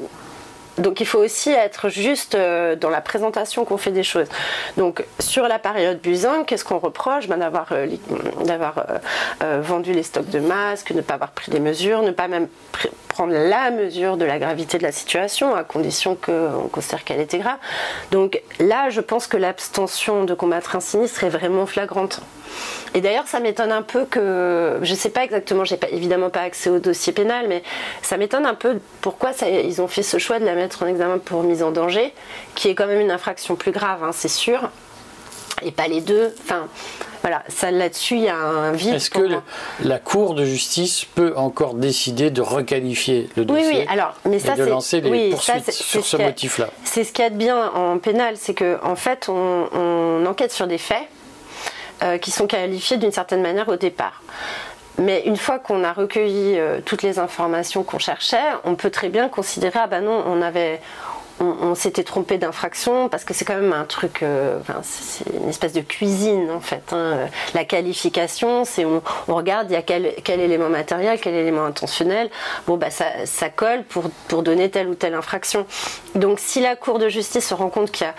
donc 0.78 1.00
il 1.00 1.06
faut 1.06 1.18
aussi 1.18 1.50
être 1.50 1.88
juste 1.88 2.34
euh, 2.34 2.76
dans 2.76 2.90
la 2.90 3.00
présentation 3.00 3.64
qu'on 3.64 3.76
fait 3.76 3.90
des 3.90 4.02
choses. 4.02 4.28
Donc 4.76 5.04
sur 5.18 5.48
la 5.48 5.58
période 5.58 6.00
Buzyn, 6.00 6.44
qu'est-ce 6.44 6.64
qu'on 6.64 6.78
reproche? 6.78 7.28
Ben, 7.28 7.38
D'avoir 7.38 7.72
euh, 7.72 7.86
euh, 9.42 9.60
vendu 9.62 9.92
les 9.92 10.02
stocks 10.02 10.28
de 10.28 10.40
masques, 10.40 10.92
ne 10.92 11.00
pas 11.00 11.14
avoir 11.14 11.30
pris 11.30 11.50
des 11.50 11.60
mesures, 11.60 12.02
ne 12.02 12.10
pas 12.10 12.28
même 12.28 12.48
prendre 13.08 13.32
la 13.32 13.70
mesure 13.70 14.16
de 14.16 14.24
la 14.24 14.38
gravité 14.38 14.78
de 14.78 14.82
la 14.82 14.92
situation, 14.92 15.54
à 15.54 15.64
condition 15.64 16.14
qu'on 16.16 16.68
considère 16.70 17.04
qu'elle 17.04 17.20
était 17.20 17.38
grave. 17.38 17.58
Donc 18.10 18.40
là, 18.60 18.90
je 18.90 19.00
pense 19.00 19.26
que 19.26 19.36
l'abstention 19.36 20.24
de 20.24 20.34
combattre 20.34 20.76
un 20.76 20.80
sinistre 20.80 21.24
est 21.24 21.28
vraiment 21.28 21.66
flagrante. 21.66 22.20
Et 22.94 23.00
d'ailleurs, 23.00 23.26
ça 23.26 23.40
m'étonne 23.40 23.72
un 23.72 23.82
peu 23.82 24.04
que, 24.04 24.78
je 24.82 24.90
ne 24.90 24.96
sais 24.96 25.10
pas 25.10 25.24
exactement, 25.24 25.64
j'ai 25.64 25.76
pas, 25.76 25.88
évidemment 25.90 26.30
pas 26.30 26.40
accès 26.40 26.70
au 26.70 26.78
dossier 26.78 27.12
pénal, 27.12 27.46
mais 27.48 27.62
ça 28.02 28.16
m'étonne 28.16 28.46
un 28.46 28.54
peu 28.54 28.78
pourquoi 29.00 29.30
ils 29.42 29.80
ont 29.82 29.88
fait 29.88 30.02
ce 30.02 30.18
choix 30.18 30.38
de 30.38 30.44
la 30.44 30.54
mettre 30.54 30.82
en 30.82 30.86
examen 30.86 31.18
pour 31.18 31.42
mise 31.42 31.62
en 31.62 31.70
danger, 31.70 32.12
qui 32.54 32.68
est 32.68 32.74
quand 32.74 32.86
même 32.86 33.00
une 33.00 33.10
infraction 33.10 33.56
plus 33.56 33.72
grave, 33.72 34.02
hein, 34.02 34.10
c'est 34.12 34.28
sûr, 34.28 34.70
et 35.62 35.70
pas 35.70 35.88
les 35.88 36.00
deux. 36.00 36.34
Enfin, 36.42 36.68
voilà, 37.22 37.42
ça 37.48 37.70
là-dessus, 37.70 38.14
il 38.14 38.22
y 38.22 38.28
a 38.28 38.36
un 38.36 38.72
vide. 38.72 38.94
Est-ce 38.94 39.10
que 39.10 39.28
la 39.82 39.98
Cour 39.98 40.34
de 40.34 40.44
justice 40.44 41.04
peut 41.04 41.34
encore 41.36 41.74
décider 41.74 42.30
de 42.30 42.40
requalifier 42.40 43.28
le 43.36 43.44
dossier 43.44 43.66
Oui, 43.66 43.78
oui, 43.80 43.86
alors, 43.88 44.14
mais 44.24 44.38
ça, 44.38 44.54
et 44.54 44.58
de 44.58 44.64
lancer 44.64 45.00
des 45.00 45.30
poursuites 45.30 45.70
sur 45.72 46.04
ce 46.04 46.16
motif-là? 46.16 46.68
C'est 46.84 47.04
ce 47.04 47.12
qu'il 47.12 47.24
y 47.24 47.26
a 47.26 47.30
de 47.30 47.36
bien 47.36 47.70
en 47.74 47.98
pénal, 47.98 48.36
c'est 48.36 48.54
qu'en 48.54 48.78
en 48.82 48.96
fait, 48.96 49.28
on 49.28 50.24
enquête 50.26 50.52
sur 50.52 50.66
des 50.66 50.78
faits 50.78 51.06
euh, 52.02 52.18
qui 52.18 52.30
sont 52.30 52.46
qualifiés 52.46 52.96
d'une 52.96 53.12
certaine 53.12 53.42
manière 53.42 53.68
au 53.68 53.76
départ. 53.76 54.22
Mais 54.98 55.22
une 55.26 55.36
fois 55.36 55.58
qu'on 55.58 55.84
a 55.84 55.92
recueilli 55.92 56.58
euh, 56.58 56.80
toutes 56.84 57.02
les 57.02 57.18
informations 57.18 57.84
qu'on 57.84 57.98
cherchait, 57.98 58.36
on 58.64 58.74
peut 58.74 58.90
très 58.90 59.08
bien 59.08 59.28
considérer 59.28 59.78
ah 59.82 59.86
ben 59.86 60.02
non, 60.02 60.24
on 60.26 60.42
avait, 60.42 60.80
on, 61.40 61.76
s'était 61.76 62.02
trompé 62.02 62.36
d'infraction 62.36 63.08
parce 63.08 63.24
que 63.24 63.32
c'est 63.32 63.44
quand 63.44 63.54
même 63.54 63.72
un 63.72 63.84
truc, 63.84 64.24
euh, 64.24 64.58
c'est 64.82 65.24
une 65.32 65.48
espèce 65.48 65.72
de 65.72 65.80
cuisine 65.80 66.50
en 66.50 66.60
fait. 66.60 66.92
Hein. 66.92 67.28
La 67.54 67.64
qualification, 67.64 68.64
c'est 68.64 68.84
on, 68.84 69.02
regarde 69.28 69.70
il 69.70 69.74
y 69.74 69.76
a 69.76 69.82
quel, 69.82 70.40
élément 70.40 70.68
matériel, 70.68 71.20
quel 71.20 71.34
élément 71.34 71.64
intentionnel. 71.64 72.28
Bon 72.66 72.76
bah 72.76 72.90
ça, 72.90 73.06
ça 73.24 73.50
colle 73.50 73.84
pour, 73.84 74.10
pour 74.26 74.42
donner 74.42 74.68
telle 74.68 74.88
ou 74.88 74.96
telle 74.96 75.14
infraction. 75.14 75.64
Donc 76.16 76.40
si 76.40 76.60
la 76.60 76.74
Cour 76.74 76.98
de 76.98 77.08
justice 77.08 77.48
se 77.48 77.54
rend 77.54 77.70
compte 77.70 77.92
qu'il 77.92 78.06
y 78.06 78.10
a 78.10 78.14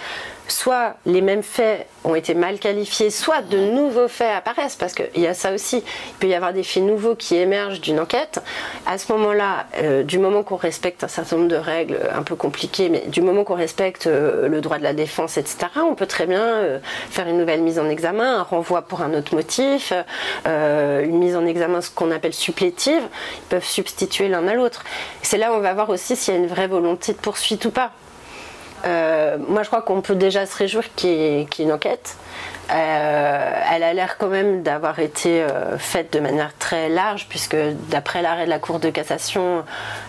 soit 0.51 0.95
les 1.05 1.21
mêmes 1.21 1.43
faits 1.43 1.87
ont 2.03 2.15
été 2.15 2.33
mal 2.33 2.59
qualifiés, 2.59 3.09
soit 3.09 3.41
de 3.41 3.57
nouveaux 3.57 4.07
faits 4.07 4.35
apparaissent, 4.35 4.75
parce 4.75 4.93
qu'il 4.93 5.21
y 5.21 5.27
a 5.27 5.33
ça 5.33 5.53
aussi. 5.53 5.77
Il 5.77 6.13
peut 6.19 6.27
y 6.27 6.33
avoir 6.33 6.53
des 6.53 6.63
faits 6.63 6.83
nouveaux 6.83 7.15
qui 7.15 7.35
émergent 7.35 7.81
d'une 7.81 7.99
enquête. 7.99 8.39
À 8.85 8.97
ce 8.97 9.11
moment-là, 9.11 9.65
euh, 9.77 10.03
du 10.03 10.19
moment 10.19 10.43
qu'on 10.43 10.55
respecte 10.55 11.03
un 11.03 11.07
certain 11.07 11.37
nombre 11.37 11.49
de 11.49 11.55
règles 11.55 11.99
un 12.13 12.23
peu 12.23 12.35
compliquées, 12.35 12.89
mais 12.89 13.03
du 13.07 13.21
moment 13.21 13.43
qu'on 13.43 13.55
respecte 13.55 14.07
euh, 14.07 14.47
le 14.47 14.61
droit 14.61 14.77
de 14.77 14.83
la 14.83 14.93
défense, 14.93 15.37
etc., 15.37 15.67
on 15.77 15.95
peut 15.95 16.05
très 16.05 16.25
bien 16.25 16.41
euh, 16.41 16.79
faire 17.09 17.27
une 17.27 17.37
nouvelle 17.37 17.61
mise 17.61 17.79
en 17.79 17.89
examen, 17.89 18.39
un 18.39 18.43
renvoi 18.43 18.81
pour 18.81 19.01
un 19.01 19.13
autre 19.13 19.35
motif, 19.35 19.93
une 20.45 21.17
mise 21.17 21.35
en 21.35 21.45
examen, 21.45 21.81
ce 21.81 21.89
qu'on 21.89 22.11
appelle 22.11 22.33
supplétive. 22.33 23.01
Ils 23.01 23.49
peuvent 23.49 23.65
substituer 23.65 24.27
l'un 24.27 24.47
à 24.47 24.53
l'autre. 24.53 24.83
C'est 25.21 25.37
là 25.37 25.51
où 25.51 25.55
on 25.55 25.59
va 25.59 25.73
voir 25.73 25.89
aussi 25.89 26.15
s'il 26.15 26.33
y 26.33 26.37
a 26.37 26.39
une 26.39 26.47
vraie 26.47 26.67
volonté 26.67 27.13
de 27.13 27.17
poursuite 27.17 27.65
ou 27.65 27.71
pas. 27.71 27.91
Euh, 28.85 29.37
moi, 29.47 29.63
je 29.63 29.67
crois 29.67 29.81
qu'on 29.81 30.01
peut 30.01 30.15
déjà 30.15 30.45
se 30.45 30.55
réjouir 30.55 30.83
qu'il 30.95 31.09
y, 31.09 31.41
ait 31.41 31.47
une 31.59 31.71
enquête. 31.71 32.15
Euh, 32.71 33.61
elle 33.71 33.83
a 33.83 33.93
l'air 33.93 34.17
quand 34.17 34.27
même 34.27 34.61
d'avoir 34.61 34.99
été 34.99 35.41
euh, 35.41 35.77
faite 35.77 36.13
de 36.13 36.19
manière 36.19 36.51
très 36.57 36.87
large, 36.87 37.27
puisque 37.27 37.57
d'après 37.89 38.21
l'arrêt 38.21 38.45
de 38.45 38.49
la 38.49 38.59
Cour 38.59 38.79
de 38.79 38.89
cassation, 38.89 39.63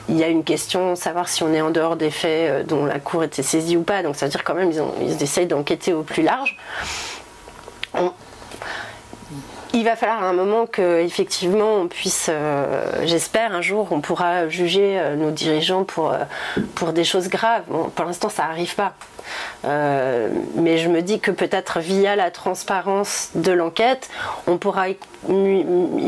il 0.09 0.19
y 0.19 0.25
a 0.25 0.29
une 0.29 0.45
question, 0.45 0.95
savoir 0.95 1.29
si 1.29 1.43
on 1.43 1.53
est 1.55 1.63
en 1.63 1.71
dehors 1.71 1.97
des 1.97 2.11
faits 2.11 2.67
dont 2.67 2.85
la 2.85 2.99
Cour 2.99 3.25
était 3.25 3.43
saisie 3.43 3.77
ou 3.77 3.83
pas. 3.83 4.03
Donc 4.03 4.17
ça 4.17 4.27
veut 4.27 4.31
dire 4.31 4.45
quand 4.45 4.55
même 4.55 4.71
qu'ils 4.71 4.83
ils 5.01 5.23
essayent 5.23 5.47
d'enquêter 5.47 5.95
au 5.95 6.03
plus 6.03 6.23
large 6.23 6.57
il 9.73 9.85
va 9.85 9.97
falloir 9.97 10.23
un 10.23 10.33
moment 10.33 10.67
que 10.67 11.01
effectivement 11.01 11.75
on 11.75 11.89
puisse, 11.89 12.27
euh, 12.29 13.03
j'espère 13.05 13.55
un 13.55 13.63
jour, 13.63 13.89
on 13.91 14.01
pourra 14.01 14.49
juger 14.49 14.99
euh, 14.99 15.15
nos 15.17 15.31
dirigeants 15.31 15.85
pour, 15.85 16.13
euh, 16.13 16.19
pour 16.75 16.93
des 16.93 17.05
choses 17.05 17.29
graves. 17.29 17.63
pour 17.95 18.05
l'instant, 18.05 18.29
ça 18.29 18.45
n'arrive 18.45 18.75
pas. 18.75 18.95
mais 19.65 20.79
je 20.79 20.89
me 20.89 21.03
dis 21.03 21.21
que 21.21 21.31
peut-être 21.31 21.79
via 21.79 22.17
la 22.17 22.31
transparence 22.31 23.31
de 23.35 23.53
l'enquête, 23.53 24.09
on 24.47 24.59
pourra 24.59 24.89
y, 24.89 24.97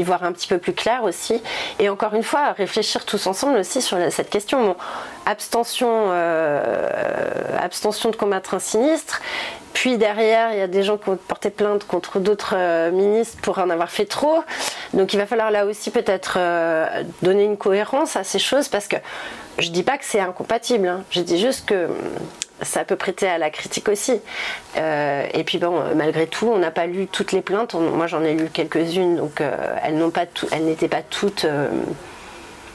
voir 0.02 0.24
un 0.24 0.32
petit 0.32 0.48
peu 0.48 0.58
plus 0.58 0.72
clair 0.72 1.04
aussi. 1.04 1.40
Et 1.78 1.88
encore 1.88 2.14
une 2.14 2.24
fois, 2.24 2.52
réfléchir 2.52 3.04
tous 3.04 3.26
ensemble 3.26 3.58
aussi 3.58 3.80
sur 3.80 3.96
cette 4.10 4.30
question. 4.30 4.76
abstention, 5.26 6.10
abstention 7.60 8.10
de 8.10 8.16
combattre 8.16 8.54
un 8.54 8.58
sinistre 8.58 9.20
puis 9.82 9.98
derrière, 9.98 10.52
il 10.52 10.58
y 10.58 10.62
a 10.62 10.68
des 10.68 10.84
gens 10.84 10.96
qui 10.96 11.08
ont 11.08 11.16
porté 11.16 11.50
plainte 11.50 11.84
contre 11.88 12.20
d'autres 12.20 12.54
euh, 12.56 12.92
ministres 12.92 13.38
pour 13.42 13.58
en 13.58 13.68
avoir 13.68 13.90
fait 13.90 14.04
trop. 14.04 14.44
Donc 14.94 15.12
il 15.12 15.16
va 15.16 15.26
falloir 15.26 15.50
là 15.50 15.66
aussi 15.66 15.90
peut-être 15.90 16.36
euh, 16.38 17.02
donner 17.22 17.42
une 17.42 17.56
cohérence 17.56 18.14
à 18.14 18.22
ces 18.22 18.38
choses 18.38 18.68
parce 18.68 18.86
que 18.86 18.94
je 19.58 19.70
dis 19.70 19.82
pas 19.82 19.98
que 19.98 20.04
c'est 20.04 20.20
incompatible. 20.20 20.86
Hein. 20.86 21.02
Je 21.10 21.20
dis 21.20 21.36
juste 21.36 21.66
que 21.66 21.86
hum, 21.86 21.96
ça 22.60 22.84
peut 22.84 22.94
prêter 22.94 23.26
à 23.26 23.38
la 23.38 23.50
critique 23.50 23.88
aussi. 23.88 24.20
Euh, 24.76 25.26
et 25.34 25.42
puis 25.42 25.58
bon, 25.58 25.82
malgré 25.96 26.28
tout, 26.28 26.46
on 26.46 26.58
n'a 26.58 26.70
pas 26.70 26.86
lu 26.86 27.08
toutes 27.08 27.32
les 27.32 27.42
plaintes. 27.42 27.74
moi, 27.74 28.06
j'en 28.06 28.22
ai 28.22 28.34
lu 28.34 28.50
quelques-unes, 28.50 29.16
donc 29.16 29.42
elles 29.82 29.96
n'ont 29.96 30.10
pas 30.10 30.26
elles 30.52 30.64
n'étaient 30.64 30.86
pas 30.86 31.02
toutes 31.02 31.44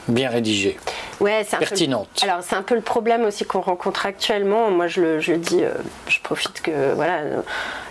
bien 0.08 0.28
rédigées 0.28 0.76
ouais, 1.20 1.44
pertinente. 1.44 2.08
alors 2.22 2.38
c'est 2.42 2.56
un 2.56 2.62
peu 2.62 2.74
le 2.74 2.80
problème 2.80 3.24
aussi 3.24 3.44
qu'on 3.44 3.60
rencontre 3.60 4.06
actuellement. 4.06 4.70
Moi 4.70 4.86
je 4.86 5.00
le, 5.00 5.20
je 5.20 5.34
dis, 5.34 5.62
euh, 5.62 5.72
je 6.08 6.18
profite 6.20 6.60
que 6.62 6.94
voilà, 6.94 7.20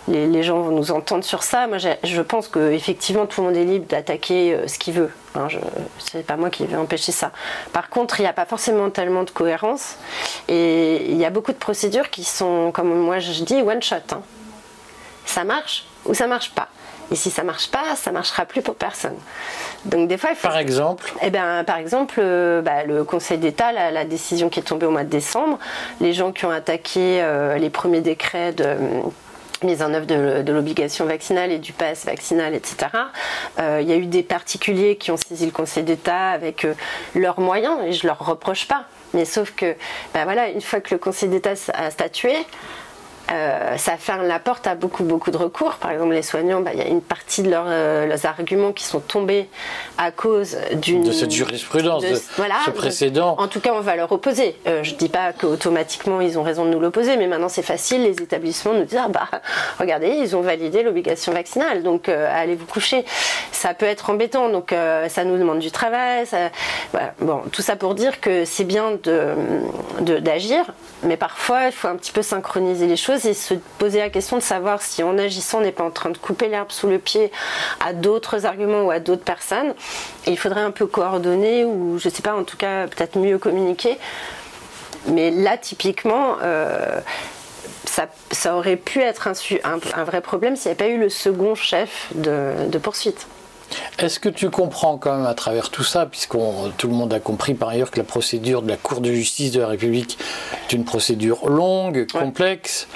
les, 0.08 0.44
gens 0.44 0.60
vont 0.60 0.76
nous 0.76 0.92
entendre 0.92 1.24
sur 1.24 1.44
ça. 1.44 1.68
Moi 1.68 1.78
je 1.78 2.22
pense 2.22 2.48
que 2.48 2.72
effectivement 2.72 3.26
tout 3.26 3.42
le 3.42 3.48
monde 3.48 3.58
est 3.58 3.66
libre 3.66 3.88
d'attaquer 3.88 4.54
euh, 4.54 4.68
ce 4.68 4.80
qu'il 4.80 4.94
veut. 4.94 5.12
Hein, 5.36 5.48
je, 5.50 5.60
c'est 6.00 6.26
pas 6.26 6.38
moi 6.38 6.50
qui 6.50 6.66
vais 6.66 6.76
empêcher 6.76 7.12
ça. 7.12 7.32
Par 7.74 7.90
contre, 7.90 8.20
il 8.20 8.24
n'y 8.24 8.30
a 8.30 8.34
pas 8.34 8.46
forcément 8.46 8.90
tellement 8.90 9.24
de 9.24 9.30
cohérence 9.30 9.98
et 10.48 11.06
il 11.10 11.18
y 11.18 11.26
a 11.26 11.30
beaucoup 11.30 11.52
de 11.52 11.58
procédures 11.58 12.10
qui 12.10 12.24
sont, 12.24 12.72
comme 12.72 12.94
moi 12.94 13.20
je 13.20 13.44
dis, 13.44 13.62
one 13.62 13.82
shot. 13.82 13.96
Hein. 14.12 14.22
Ça 15.26 15.44
marche 15.44 15.86
ou 16.06 16.14
ça 16.14 16.28
marche 16.28 16.52
pas. 16.52 16.70
Et 17.12 17.16
si 17.16 17.30
ça 17.30 17.44
marche 17.44 17.70
pas, 17.70 17.96
ça 17.96 18.12
marchera 18.12 18.46
plus 18.46 18.62
pour 18.62 18.76
personne. 18.76 19.16
Donc 19.86 20.08
des 20.08 20.18
fois, 20.18 20.32
par 20.42 20.58
exemple. 20.58 21.14
Eh 21.22 21.30
bien, 21.30 21.64
par 21.64 21.78
exemple, 21.78 22.16
euh, 22.20 22.62
bah, 22.62 22.84
le 22.84 23.04
Conseil 23.04 23.38
d'État, 23.38 23.72
la, 23.72 24.06
décision 24.06 24.50
qui 24.50 24.60
est 24.60 24.64
tombée 24.64 24.86
au 24.86 24.92
mois 24.92 25.04
de 25.04 25.10
décembre, 25.10 25.58
les 26.02 26.14
gens 26.14 26.32
qui 26.32 26.46
ont 26.46 26.52
attaqué 26.52 27.22
euh, 27.22 27.58
les 27.58 27.70
premiers 27.70 28.02
décrets 28.02 28.54
de 28.54 28.64
euh, 28.66 29.02
mise 29.64 29.82
en 29.82 29.94
œuvre 29.94 30.06
de, 30.06 30.52
l'obligation 30.52 31.06
vaccinale 31.06 31.52
et 31.52 31.60
du 31.60 31.74
pass 31.74 32.06
vaccinal, 32.06 32.54
etc. 32.54 32.90
Il 33.58 33.90
y 33.90 33.92
a 33.92 33.96
eu 33.96 34.06
des 34.06 34.22
particuliers 34.22 34.98
qui 34.98 35.10
ont 35.10 35.18
saisi 35.18 35.46
le 35.46 35.52
Conseil 35.52 35.84
d'État 35.84 36.30
avec 36.30 36.68
leurs 37.16 37.40
moyens, 37.40 37.76
et 37.84 37.92
je 37.92 38.06
leur 38.06 38.20
reproche 38.20 38.68
pas. 38.68 38.84
Mais 39.16 39.26
sauf 39.26 39.52
que, 39.56 39.76
bah, 40.14 40.26
voilà, 40.26 40.50
une 40.50 40.62
fois 40.62 40.80
que 40.80 40.94
le 40.94 41.00
Conseil 41.00 41.30
d'État 41.30 41.54
a 41.74 41.90
statué, 41.90 42.36
euh, 43.32 43.76
ça 43.78 43.98
ferme 43.98 44.26
la 44.26 44.40
porte 44.40 44.68
à 44.68 44.76
beaucoup 44.76 45.04
beaucoup 45.04 45.32
de 45.32 45.38
recours. 45.38 45.76
Par 45.76 45.92
exemple, 45.92 46.14
les 46.14 46.22
soignants, 46.22 46.62
bah, 46.62 46.72
il 46.74 46.80
y 46.80 46.82
a 46.82 46.88
une 46.88 47.02
partie 47.02 47.44
de 47.44 47.52
euh, 47.54 48.06
leurs, 48.06 48.26
arguments 48.26 48.72
qui 48.72 48.84
sont 48.84 49.00
tombés 49.00 49.48
à 49.98 50.12
cause 50.12 50.58
d'une 50.76 51.04
de 51.04 51.12
cette 51.12 51.32
jurisprudence, 51.32 52.04
de, 52.04 52.16
ce 52.16 52.72
précédent. 52.72 53.36
en 53.38 53.48
tout 53.48 53.60
cas, 53.60 53.74
on 53.74 53.82
va 53.82 53.96
leur 53.96 54.12
opposer. 54.12 54.56
Euh, 54.68 54.84
je 54.84 54.94
ne 54.94 54.98
dis 54.98 55.10
pas 55.10 55.34
qu'automatiquement 55.34 56.22
ils 56.22 56.40
ont 56.40 56.44
raison 56.44 56.66
de 56.66 56.70
nous 56.70 56.80
l'opposer, 56.80 57.18
mais 57.18 57.28
maintenant 57.28 57.50
c'est 57.50 57.64
facile. 57.64 58.04
Les 58.04 58.22
établissements 58.22 58.74
nous 58.74 58.86
disent 58.86 59.00
ah, 59.04 59.10
bah 59.10 59.28
regardez, 59.80 60.08
ils 60.08 60.36
ont 60.36 60.42
validé 60.42 60.84
l'obligation 60.84 61.34
vaccinale, 61.34 61.84
donc 61.84 62.10
allez 62.10 62.56
vous 62.56 62.66
coucher. 62.66 63.04
Ça 63.52 63.74
peut 63.74 63.86
être 63.86 64.10
embêtant, 64.10 64.50
donc 64.50 64.74
ça 65.08 65.24
nous 65.24 65.38
demande 65.38 65.60
du 65.60 65.72
travail. 65.72 66.26
Bon, 67.20 67.42
tout 67.52 67.62
ça 67.62 67.76
pour 67.76 67.96
dire 67.96 68.22
que 68.22 68.46
c'est 68.46 68.64
bien 68.64 68.98
de 69.04 70.20
d'agir, 70.20 70.66
mais 71.04 71.18
parfois 71.18 71.66
il 71.66 71.72
faut 71.72 71.88
un 71.88 71.96
petit 71.96 72.12
peu 72.12 72.22
synchroniser 72.22 72.88
les 72.88 72.96
choses 72.96 73.17
et 73.26 73.34
se 73.34 73.54
poser 73.78 74.00
la 74.00 74.10
question 74.10 74.38
de 74.38 74.42
savoir 74.42 74.82
si 74.82 75.04
en 75.04 75.18
agissant 75.18 75.60
on 75.60 75.62
n'est 75.62 75.72
pas 75.72 75.84
en 75.84 75.92
train 75.92 76.10
de 76.10 76.18
couper 76.18 76.48
l'herbe 76.48 76.72
sous 76.72 76.88
le 76.88 77.00
pied 77.00 77.32
à 77.86 77.94
d'autres 77.94 78.46
arguments 78.46 78.84
ou 78.84 78.92
à 78.92 79.00
d'autres 79.00 79.24
personnes. 79.24 79.74
Il 80.26 80.38
faudrait 80.38 80.62
un 80.62 80.72
peu 80.72 80.86
coordonner 80.86 81.66
ou 81.66 81.98
je 82.00 82.10
sais 82.10 82.22
pas, 82.22 82.36
en 82.36 82.44
tout 82.44 82.58
cas 82.58 82.88
peut-être 82.88 83.18
mieux 83.18 83.38
communiquer 83.38 83.98
Mais 85.08 85.32
là, 85.32 85.58
typiquement, 85.58 86.38
ça, 88.32 88.56
aurait 88.56 88.76
pu 88.76 89.02
être 89.02 89.28
un, 89.28 90.04
vrai 90.04 90.22
problème 90.22 90.56
s'il 90.56 90.72
n'y 90.72 90.72
avait 90.72 90.90
pas 90.90 90.90
eu 90.90 91.00
le 91.00 91.10
second 91.10 91.56
chef 91.56 92.08
de, 92.16 92.78
poursuite. 92.78 93.28
Est-ce 94.00 94.20
que 94.20 94.30
tu 94.30 94.50
comprends 94.50 94.98
quand 94.98 95.16
même 95.16 95.26
à 95.26 95.34
travers 95.34 95.70
tout 95.70 95.84
ça, 95.84 96.06
puisque 96.06 96.36
tout 96.78 96.88
le 96.88 96.94
monde 96.94 97.14
a 97.14 97.20
compris 97.20 97.54
par 97.54 97.70
ailleurs 97.70 97.92
que 97.92 97.98
la 97.98 98.04
procédure 98.04 98.62
de 98.62 98.70
la 98.70 98.78
Cour 98.78 99.02
de 99.02 99.12
justice 99.12 99.52
de 99.52 99.60
la 99.60 99.68
République 99.68 100.18
est 100.68 100.74
une 100.74 100.86
procédure 100.86 101.50
longue, 101.50 102.08
complexe, 102.12 102.88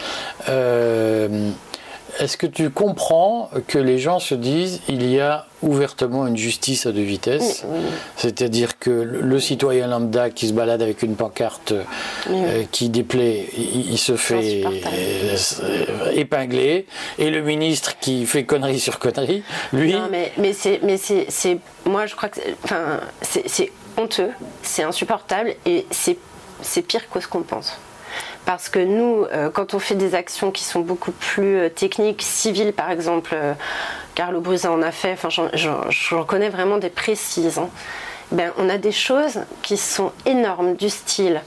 euh, 0.50 1.52
est-ce 2.20 2.38
que 2.38 2.48
tu 2.48 2.70
comprends 2.70 3.50
que 3.68 3.78
les 3.78 3.98
gens 3.98 4.20
se 4.20 4.36
disent 4.36 4.82
il 4.88 5.10
y 5.10 5.20
a 5.20 5.46
ouvertement 5.62 6.28
une 6.28 6.38
justice 6.38 6.86
à 6.86 6.92
deux 6.92 7.02
vitesses 7.02 7.66
C'est-à-dire 8.16 8.80
que 8.80 8.90
le 8.90 9.40
citoyen 9.40 9.88
lambda 9.88 10.30
qui 10.30 10.48
se 10.48 10.54
balade 10.54 10.82
avec 10.82 11.04
une 11.04 11.16
pancarte 11.16 11.74
euh, 12.30 12.64
qui 12.72 12.90
déplaît, 12.90 13.48
il, 13.56 13.98
se 13.98 14.16
fait 14.16 14.64
euh, 14.66 16.12
épingler, 16.14 16.88
et 17.20 17.30
le 17.30 17.42
ministre 17.42 17.98
qui 18.00 18.26
fait 18.26 18.44
connerie 18.44 18.80
sur 18.80 19.00
connerie, 19.00 19.44
lui. 19.74 19.94
Non, 19.94 20.08
mais, 20.10 20.32
mais 20.38 20.54
c'est. 20.54 21.60
Moi, 21.86 22.06
je 22.06 22.16
crois 22.16 22.30
que. 22.30 22.40
Enfin, 22.64 23.00
c'est 23.22 23.72
honteux, 23.98 24.32
c'est 24.64 24.84
insupportable, 24.84 25.56
et 25.66 25.86
c'est 25.92 26.18
pire 26.82 27.10
que 27.10 27.20
ce 27.20 27.28
qu'on 27.28 27.44
pense. 27.44 27.78
Parce 28.46 28.70
que 28.70 28.80
nous, 28.80 29.26
euh, 29.32 29.50
quand 29.50 29.74
on 29.74 29.80
fait 29.80 29.96
des 29.96 30.16
actions 30.16 30.52
qui 30.52 30.64
sont 30.64 30.80
beaucoup 30.80 31.12
plus 31.12 31.58
euh, 31.58 31.70
techniques, 31.70 32.22
civiles 32.22 32.74
par 32.74 32.90
exemple, 32.90 33.32
euh, 33.34 33.54
Carlo 34.16 34.42
Brusa 34.42 34.72
en 34.72 34.82
a 34.82 34.92
fait, 34.92 35.14
enfin 35.14 35.30
j'en 35.30 36.24
connais 36.24 36.50
vraiment 36.50 36.78
des 36.78 36.90
précises, 36.90 37.60
hein. 37.60 37.70
ben, 38.32 38.52
on 38.58 38.68
a 38.68 38.78
des 38.78 38.92
choses 38.92 39.42
qui 39.62 39.78
sont 39.78 40.12
énormes, 40.26 40.76
du 40.76 40.90
style, 40.90 41.42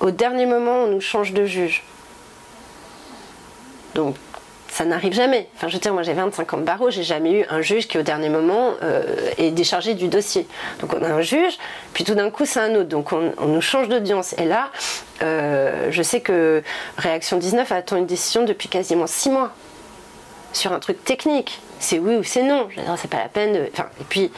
au 0.00 0.10
dernier 0.10 0.46
moment 0.46 0.84
on 0.84 0.86
nous 0.88 1.00
change 1.00 1.32
de 1.32 1.46
juge. 1.46 1.84
Donc 3.94 4.16
ça 4.74 4.84
n'arrive 4.84 5.12
jamais. 5.12 5.46
Enfin, 5.54 5.68
je 5.68 5.74
veux 5.74 5.78
dire, 5.78 5.92
moi 5.92 6.02
j'ai 6.02 6.14
25 6.14 6.52
ans 6.52 6.56
de 6.56 6.64
barreau, 6.64 6.90
j'ai 6.90 7.04
jamais 7.04 7.30
eu 7.30 7.44
un 7.48 7.60
juge 7.60 7.86
qui 7.86 7.96
au 7.96 8.02
dernier 8.02 8.28
moment 8.28 8.72
euh, 8.82 9.30
est 9.38 9.52
déchargé 9.52 9.94
du 9.94 10.08
dossier. 10.08 10.48
Donc 10.80 10.94
on 10.94 11.04
a 11.04 11.10
un 11.10 11.20
juge, 11.20 11.58
puis 11.92 12.02
tout 12.02 12.16
d'un 12.16 12.28
coup 12.28 12.44
c'est 12.44 12.58
un 12.58 12.74
autre. 12.74 12.88
Donc 12.88 13.12
on, 13.12 13.46
nous 13.46 13.60
change 13.60 13.88
d'audience. 13.88 14.34
Et 14.36 14.46
là, 14.46 14.70
euh, 15.22 15.92
je 15.92 16.02
sais 16.02 16.20
que 16.20 16.64
Réaction 16.98 17.36
19 17.36 17.70
attend 17.70 17.96
une 17.96 18.06
décision 18.06 18.44
depuis 18.44 18.68
quasiment 18.68 19.06
6 19.06 19.30
mois 19.30 19.52
sur 20.52 20.72
un 20.72 20.80
truc 20.80 21.04
technique. 21.04 21.60
C'est 21.78 22.00
oui 22.00 22.16
ou 22.16 22.24
c'est 22.24 22.42
non. 22.42 22.66
C'est 22.96 23.08
pas 23.08 23.18
la 23.18 23.28
peine 23.28 23.52
de. 23.52 23.68
Enfin, 23.72 23.86
et 24.00 24.04
puis, 24.08 24.32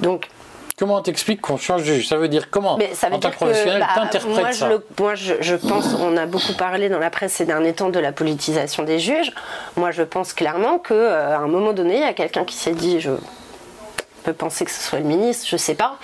donc 0.00 0.28
Comment 0.78 1.02
t'expliques 1.02 1.40
qu'on 1.40 1.56
change 1.56 1.82
de 1.82 1.94
juge 1.94 2.08
Ça 2.08 2.16
veut 2.16 2.28
dire 2.28 2.50
comment? 2.50 2.76
Mais 2.76 2.94
ça 2.94 3.08
veut 3.08 3.16
En 3.16 3.18
tant 3.18 3.30
que 3.30 3.34
professionnel, 3.34 3.80
bah, 3.80 3.88
t'interprètes 3.94 4.54
ça. 4.54 4.68
Moi, 4.98 5.16
je, 5.16 5.34
je, 5.40 5.56
pense, 5.56 5.94
on 6.00 6.16
a 6.16 6.26
beaucoup 6.26 6.52
parlé 6.52 6.88
dans 6.88 7.00
la 7.00 7.10
presse 7.10 7.32
ces 7.32 7.44
derniers 7.44 7.72
temps 7.72 7.90
de 7.90 7.98
la 7.98 8.12
politisation 8.12 8.84
des 8.84 9.00
juges. 9.00 9.32
Moi, 9.76 9.90
je 9.90 10.04
pense 10.04 10.32
clairement 10.32 10.78
qu'à 10.78 10.94
euh, 10.94 11.36
un 11.36 11.48
moment 11.48 11.72
donné, 11.72 11.96
il 11.96 12.00
y 12.00 12.04
a 12.04 12.12
quelqu'un 12.12 12.44
qui 12.44 12.54
s'est 12.54 12.74
dit, 12.74 13.00
je 13.00 13.10
peux 14.22 14.32
penser 14.32 14.64
que 14.64 14.70
ce 14.70 14.80
soit 14.80 15.00
le 15.00 15.04
ministre, 15.04 15.48
je 15.50 15.56
sais 15.56 15.74
pas, 15.74 15.96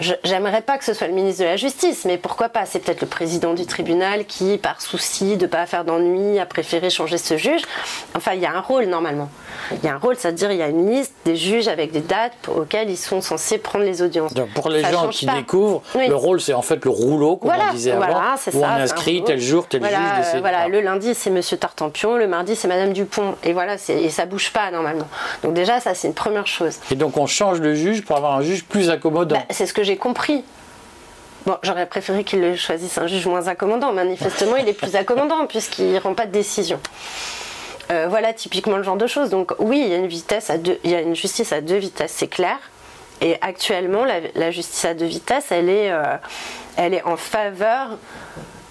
J'aimerais 0.00 0.62
pas 0.62 0.76
que 0.76 0.84
ce 0.84 0.92
soit 0.92 1.06
le 1.06 1.12
ministre 1.12 1.42
de 1.42 1.48
la 1.48 1.56
Justice, 1.56 2.04
mais 2.04 2.18
pourquoi 2.18 2.48
pas? 2.48 2.66
C'est 2.66 2.80
peut-être 2.80 3.00
le 3.00 3.06
président 3.06 3.54
du 3.54 3.64
tribunal 3.64 4.24
qui, 4.24 4.58
par 4.58 4.80
souci 4.80 5.36
de 5.36 5.42
ne 5.42 5.46
pas 5.46 5.66
faire 5.66 5.84
d'ennui, 5.84 6.38
a 6.40 6.46
préféré 6.46 6.90
changer 6.90 7.16
ce 7.16 7.36
juge. 7.36 7.62
Enfin, 8.16 8.32
il 8.34 8.40
y 8.40 8.46
a 8.46 8.52
un 8.52 8.60
rôle 8.60 8.86
normalement. 8.86 9.30
Il 9.72 9.84
y 9.84 9.88
a 9.88 9.94
un 9.94 9.98
rôle, 9.98 10.16
c'est-à-dire 10.16 10.50
il 10.50 10.58
y 10.58 10.62
a 10.62 10.68
une 10.68 10.90
liste 10.90 11.14
des 11.24 11.36
juges 11.36 11.68
avec 11.68 11.92
des 11.92 12.00
dates 12.00 12.48
auxquelles 12.48 12.90
ils 12.90 12.96
sont 12.96 13.20
censés 13.20 13.58
prendre 13.58 13.84
les 13.84 14.02
audiences. 14.02 14.34
Donc 14.34 14.50
pour 14.50 14.68
les 14.68 14.82
gens 14.82 15.08
qui 15.08 15.26
découvrent, 15.26 15.82
le 15.94 16.14
rôle 16.14 16.40
c'est 16.40 16.54
en 16.54 16.62
fait 16.62 16.84
le 16.84 16.90
rouleau, 16.90 17.36
comme 17.36 17.52
on 17.52 17.72
disait 17.72 17.92
avant, 17.92 18.06
voilà, 18.06 18.36
où 18.52 18.58
on 18.58 18.82
inscrit 18.82 19.22
tel 19.24 19.40
jour, 19.40 19.68
tel 19.68 19.80
voilà, 19.80 20.22
juge. 20.32 20.40
voilà, 20.40 20.68
le 20.68 20.80
lundi 20.80 21.14
c'est 21.14 21.30
Monsieur 21.30 21.56
Tartampion, 21.56 22.16
le 22.16 22.26
mardi 22.26 22.56
c'est 22.56 22.68
Madame 22.68 22.92
Dupont, 22.92 23.36
et 23.44 23.52
voilà, 23.52 23.76
et 23.88 24.10
ça 24.10 24.26
bouge 24.26 24.52
pas 24.52 24.70
normalement. 24.70 25.08
Donc 25.42 25.54
déjà 25.54 25.80
ça 25.80 25.94
c'est 25.94 26.08
une 26.08 26.14
première 26.14 26.46
chose. 26.46 26.78
Et 26.90 26.96
donc 26.96 27.16
on 27.16 27.26
change 27.26 27.60
de 27.60 27.74
juge 27.74 28.04
pour 28.04 28.16
avoir 28.16 28.36
un 28.36 28.42
juge 28.42 28.64
plus 28.64 28.90
accommodant. 28.90 29.36
Bah, 29.36 29.44
c'est 29.50 29.66
ce 29.66 29.72
que 29.72 29.83
j'ai 29.84 29.96
compris. 29.96 30.44
Bon, 31.46 31.58
j'aurais 31.62 31.86
préféré 31.86 32.24
qu'il 32.24 32.56
choisisse 32.56 32.96
un 32.98 33.06
juge 33.06 33.26
moins 33.26 33.48
accommodant. 33.48 33.92
Manifestement, 33.92 34.56
il 34.56 34.68
est 34.68 34.72
plus 34.72 34.96
accommodant 34.96 35.46
puisqu'il 35.48 35.92
ne 35.92 36.00
rend 36.00 36.14
pas 36.14 36.26
de 36.26 36.32
décision. 36.32 36.80
Euh, 37.90 38.06
voilà 38.08 38.32
typiquement 38.32 38.78
le 38.78 38.82
genre 38.82 38.96
de 38.96 39.06
choses. 39.06 39.30
Donc 39.30 39.52
oui, 39.58 39.82
il 39.84 39.90
y 39.90 39.94
a 39.94 39.98
une 39.98 40.06
vitesse 40.06 40.48
à 40.50 40.58
deux, 40.58 40.78
il 40.84 40.90
y 40.90 40.94
a 40.94 41.00
une 41.00 41.14
justice 41.14 41.52
à 41.52 41.60
deux 41.60 41.76
vitesses, 41.76 42.12
c'est 42.12 42.28
clair. 42.28 42.56
Et 43.20 43.36
actuellement, 43.42 44.04
la, 44.04 44.50
justice 44.50 44.84
à 44.84 44.94
deux 44.94 45.06
vitesses, 45.06 45.52
elle 45.52 45.68
est, 45.68 45.90
euh, 45.90 46.02
elle 46.76 46.94
est 46.94 47.04
en 47.04 47.16
faveur 47.16 47.90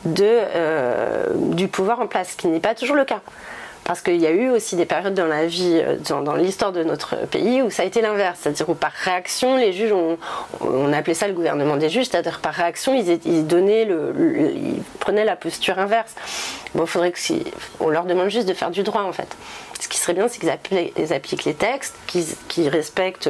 de, 0.05 0.25
euh, 0.25 1.27
du 1.33 1.67
pouvoir 1.67 2.01
en 2.01 2.07
place, 2.07 2.31
ce 2.31 2.37
qui 2.37 2.47
n'est 2.47 2.59
pas 2.59 2.75
toujours 2.75 2.95
le 2.95 3.05
cas. 3.05 3.21
Parce 3.83 4.01
qu'il 4.01 4.15
y 4.15 4.27
a 4.27 4.31
eu 4.31 4.49
aussi 4.49 4.75
des 4.75 4.85
périodes 4.85 5.13
dans 5.13 5.25
la 5.25 5.45
vie, 5.45 5.81
euh, 5.83 5.97
dans, 5.97 6.35
l'histoire 6.35 6.71
de 6.71 6.83
notre 6.83 7.15
pays, 7.27 7.61
où 7.61 7.69
ça 7.69 7.83
a 7.83 7.85
été 7.85 8.01
l'inverse. 8.01 8.39
C'est-à-dire 8.41 8.69
où 8.69 8.75
par 8.75 8.91
réaction, 8.91 9.57
les 9.57 9.73
juges, 9.73 9.91
ont, 9.91 10.17
on 10.61 10.93
appelait 10.93 11.13
ça 11.13 11.27
le 11.27 11.33
gouvernement 11.33 11.75
des 11.75 11.89
juges, 11.89 12.05
c'est-à-dire 12.05 12.39
par 12.39 12.53
réaction, 12.53 12.93
ils, 12.93 13.47
donnaient 13.47 13.85
le, 13.85 14.53
ils 14.55 14.81
prenaient 14.99 15.25
la 15.25 15.35
posture 15.35 15.79
inverse. 15.79 16.15
Bon, 16.75 16.85
faudrait 16.85 17.11
que 17.11 17.19
on 17.79 17.89
leur 17.89 18.05
demande 18.05 18.29
juste 18.29 18.47
de 18.47 18.53
faire 18.53 18.71
du 18.71 18.83
droit, 18.83 19.03
en 19.03 19.11
fait. 19.11 19.35
Ce 19.79 19.87
qui 19.87 19.97
serait 19.97 20.13
bien, 20.13 20.27
c'est 20.27 20.39
qu'ils 20.39 21.13
appliquent, 21.13 21.45
les 21.45 21.53
textes, 21.53 21.95
qu'ils 22.07 22.69
respectent 22.69 23.29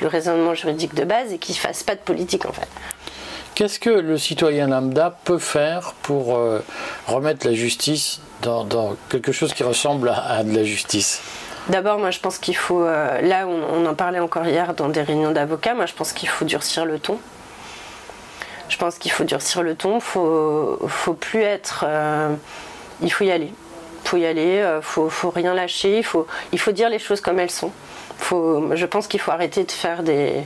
le 0.00 0.06
raisonnement 0.08 0.54
juridique 0.54 0.94
de 0.94 1.04
base 1.04 1.32
et 1.32 1.38
qu'ils 1.38 1.54
ne 1.54 1.60
fassent 1.60 1.84
pas 1.84 1.94
de 1.94 2.00
politique, 2.00 2.46
en 2.46 2.52
fait. 2.52 2.68
Qu'est-ce 3.54 3.78
que 3.78 3.90
le 3.90 4.18
citoyen 4.18 4.66
lambda 4.66 5.16
peut 5.22 5.38
faire 5.38 5.92
pour 6.02 6.36
euh, 6.36 6.58
remettre 7.06 7.46
la 7.46 7.54
justice 7.54 8.20
dans, 8.42 8.96
quelque 9.08 9.30
chose 9.30 9.54
qui 9.54 9.62
ressemble 9.62 10.08
à, 10.08 10.42
de 10.42 10.52
la 10.52 10.64
justice? 10.64 11.22
D'abord, 11.68 11.98
moi 11.98 12.10
je 12.10 12.18
pense 12.18 12.38
qu'il 12.38 12.56
faut, 12.56 12.82
euh, 12.82 13.20
là 13.20 13.46
on, 13.46 13.86
en 13.86 13.94
parlait 13.94 14.18
encore 14.18 14.44
hier 14.44 14.74
dans 14.74 14.88
des 14.88 15.02
réunions 15.02 15.30
d'avocats, 15.30 15.74
moi 15.74 15.86
je 15.86 15.94
pense 15.94 16.12
qu'il 16.12 16.28
faut 16.28 16.44
durcir 16.44 16.84
le 16.84 16.98
ton. 16.98 17.18
Je 18.68 18.76
pense 18.76 18.98
qu'il 18.98 19.12
faut 19.12 19.24
durcir 19.24 19.62
le 19.62 19.76
ton, 19.76 20.00
faut, 20.00 20.78
faut 20.88 21.14
plus 21.14 21.42
être... 21.42 21.84
Euh, 21.86 22.34
il 23.02 23.12
faut 23.12 23.22
y 23.22 23.30
aller. 23.30 23.52
Il 24.04 24.08
faut 24.08 24.16
y 24.16 24.26
aller, 24.26 24.64
il 24.78 24.82
faut, 24.82 25.08
faut 25.08 25.30
rien 25.30 25.54
lâcher, 25.54 25.98
il 25.98 26.04
faut, 26.04 26.26
il 26.52 26.58
faut 26.58 26.72
dire 26.72 26.88
les 26.88 26.98
choses 26.98 27.20
comme 27.20 27.38
elles 27.38 27.50
sont. 27.50 27.70
Faut, 28.18 28.74
je 28.74 28.84
pense 28.84 29.06
qu'il 29.06 29.20
faut 29.20 29.30
arrêter 29.30 29.62
de 29.62 29.72
faire 29.72 30.02
des 30.02 30.44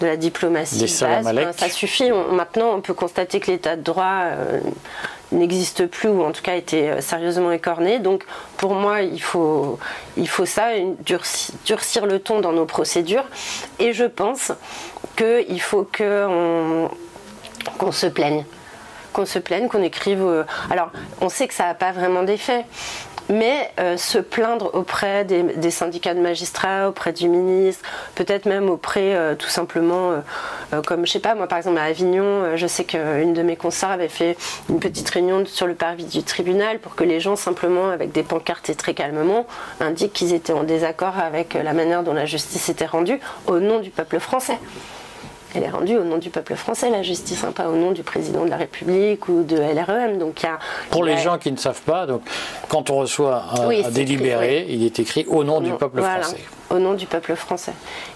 de 0.00 0.06
la 0.06 0.16
diplomatie 0.16 0.80
base. 1.00 1.56
ça 1.56 1.68
suffit. 1.68 2.10
maintenant, 2.10 2.74
on 2.74 2.80
peut 2.80 2.94
constater 2.94 3.40
que 3.40 3.50
l'état 3.50 3.76
de 3.76 3.82
droit 3.82 4.22
euh, 4.24 4.60
n'existe 5.32 5.86
plus 5.86 6.08
ou 6.08 6.22
en 6.22 6.32
tout 6.32 6.42
cas 6.42 6.52
a 6.52 6.56
été 6.56 6.90
euh, 6.90 7.00
sérieusement 7.00 7.52
écorné. 7.52 7.98
Donc, 7.98 8.24
pour 8.56 8.74
moi, 8.74 9.02
il 9.02 9.20
faut, 9.22 9.78
il 10.16 10.28
faut 10.28 10.46
ça, 10.46 10.68
durcir, 11.64 12.06
le 12.06 12.18
ton 12.18 12.40
dans 12.40 12.52
nos 12.52 12.66
procédures. 12.66 13.24
Et 13.78 13.92
je 13.92 14.04
pense 14.04 14.52
qu'il 15.16 15.60
faut 15.60 15.88
qu'on 17.78 17.92
se 17.92 18.06
plaigne 18.06 18.44
qu'on 19.18 19.26
se 19.26 19.40
plaigne, 19.40 19.66
qu'on 19.66 19.82
écrive. 19.82 20.22
Euh, 20.22 20.44
alors, 20.70 20.92
on 21.20 21.28
sait 21.28 21.48
que 21.48 21.54
ça 21.54 21.64
n'a 21.64 21.74
pas 21.74 21.90
vraiment 21.90 22.22
d'effet, 22.22 22.64
mais 23.28 23.68
euh, 23.80 23.96
se 23.96 24.18
plaindre 24.18 24.70
auprès 24.74 25.24
des, 25.24 25.70
syndicats 25.72 26.14
de 26.14 26.20
magistrats, 26.20 26.88
auprès 26.88 27.12
du 27.12 27.28
ministre, 27.28 27.82
peut-être 28.14 28.46
même 28.46 28.70
auprès 28.70 29.16
euh, 29.16 29.34
tout 29.34 29.48
simplement, 29.48 30.22
comme 30.86 31.04
je 31.04 31.10
sais 31.10 31.18
pas, 31.18 31.34
moi 31.34 31.48
par 31.48 31.58
exemple 31.58 31.78
à 31.78 31.82
Avignon, 31.82 32.56
je 32.56 32.66
sais 32.68 32.84
qu'une 32.84 33.34
de 33.34 33.42
mes 33.42 33.56
consoeurs 33.56 33.90
avait 33.90 34.08
fait 34.08 34.36
une 34.68 34.78
petite 34.78 35.10
réunion 35.10 35.44
sur 35.46 35.66
le 35.66 35.74
parvis 35.74 36.04
du 36.04 36.22
tribunal 36.22 36.78
pour 36.78 36.94
que 36.94 37.02
les 37.02 37.18
gens 37.18 37.34
simplement 37.34 37.90
avec 37.90 38.12
des 38.12 38.22
pancartes 38.22 38.70
et 38.70 38.76
très 38.76 38.94
calmement 38.94 39.46
indiquent 39.80 40.12
qu'ils 40.12 40.32
étaient 40.32 40.52
en 40.52 40.62
désaccord 40.62 41.18
avec 41.18 41.54
la 41.54 41.72
manière 41.72 42.04
dont 42.04 42.14
la 42.14 42.24
justice 42.24 42.68
était 42.68 42.86
rendue 42.86 43.18
au 43.48 43.58
nom 43.58 43.80
du 43.80 43.90
peuple 43.90 44.20
français. 44.20 44.58
Elle 45.58 45.64
est 45.64 45.70
rendue 45.70 45.96
au 45.96 46.04
nom 46.04 46.18
du 46.18 46.30
peuple 46.30 46.54
français, 46.54 46.88
la 46.88 47.02
justice, 47.02 47.42
hein, 47.42 47.50
pas 47.50 47.68
au 47.68 47.74
nom 47.74 47.90
du 47.90 48.04
président 48.04 48.44
de 48.44 48.50
la 48.50 48.56
République 48.56 49.28
ou 49.28 49.42
de 49.42 49.56
LREM. 49.56 50.16
Donc, 50.18 50.46
Pour 50.88 51.02
les 51.02 51.16
gens 51.18 51.36
qui 51.36 51.50
ne 51.50 51.56
savent 51.56 51.82
pas, 51.82 52.06
donc, 52.06 52.22
quand 52.68 52.90
on 52.90 52.98
reçoit 52.98 53.42
un, 53.54 53.90
délibéré, 53.90 54.66
il 54.68 54.84
est 54.84 55.00
écrit 55.00 55.26
au 55.26 55.42
nom 55.42 55.60
du 55.60 55.72
peuple 55.72 56.00
français 56.00 56.38
au 56.70 56.78
nom 56.78 56.94
du 56.94 57.06
peuple 57.06 57.34
français. 57.34 57.72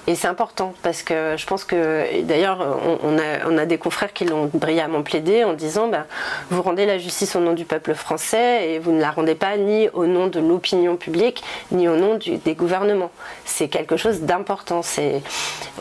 Et 0.07 0.15
c'est 0.15 0.29
important 0.29 0.75
parce 0.83 1.03
que 1.03 1.37
je 1.37 1.47
pense 1.47 1.65
que, 1.65 2.23
d'ailleurs, 2.23 2.79
on, 3.03 3.59
a, 3.59 3.67
des 3.67 3.79
confrères 3.79 4.13
qui 4.13 4.25
l'ont 4.25 4.51
brillamment 4.53 5.03
plaidé 5.03 5.45
en 5.45 5.53
disant 5.53 5.89
ben, 5.89 6.05
vous 6.51 6.63
rendez 6.63 6.85
la 6.87 6.99
justice 6.99 7.37
au 7.37 7.41
nom 7.41 7.53
du 7.53 7.65
peuple 7.65 7.95
français 7.95 8.71
et 8.71 8.79
vous 8.79 8.93
ne 8.93 9.01
la 9.01 9.11
rendez 9.11 9.35
pas 9.35 9.57
ni 9.57 9.89
au 9.91 10.07
nom 10.07 10.27
de 10.27 10.41
l'opinion 10.41 10.97
publique 10.97 11.43
ni 11.71 11.89
au 11.89 11.97
nom 11.97 12.19
des 12.19 12.55
gouvernements. 12.55 13.11
C'est 13.45 13.69
quelque 13.69 13.97
chose 13.97 14.21
d'important. 14.21 14.83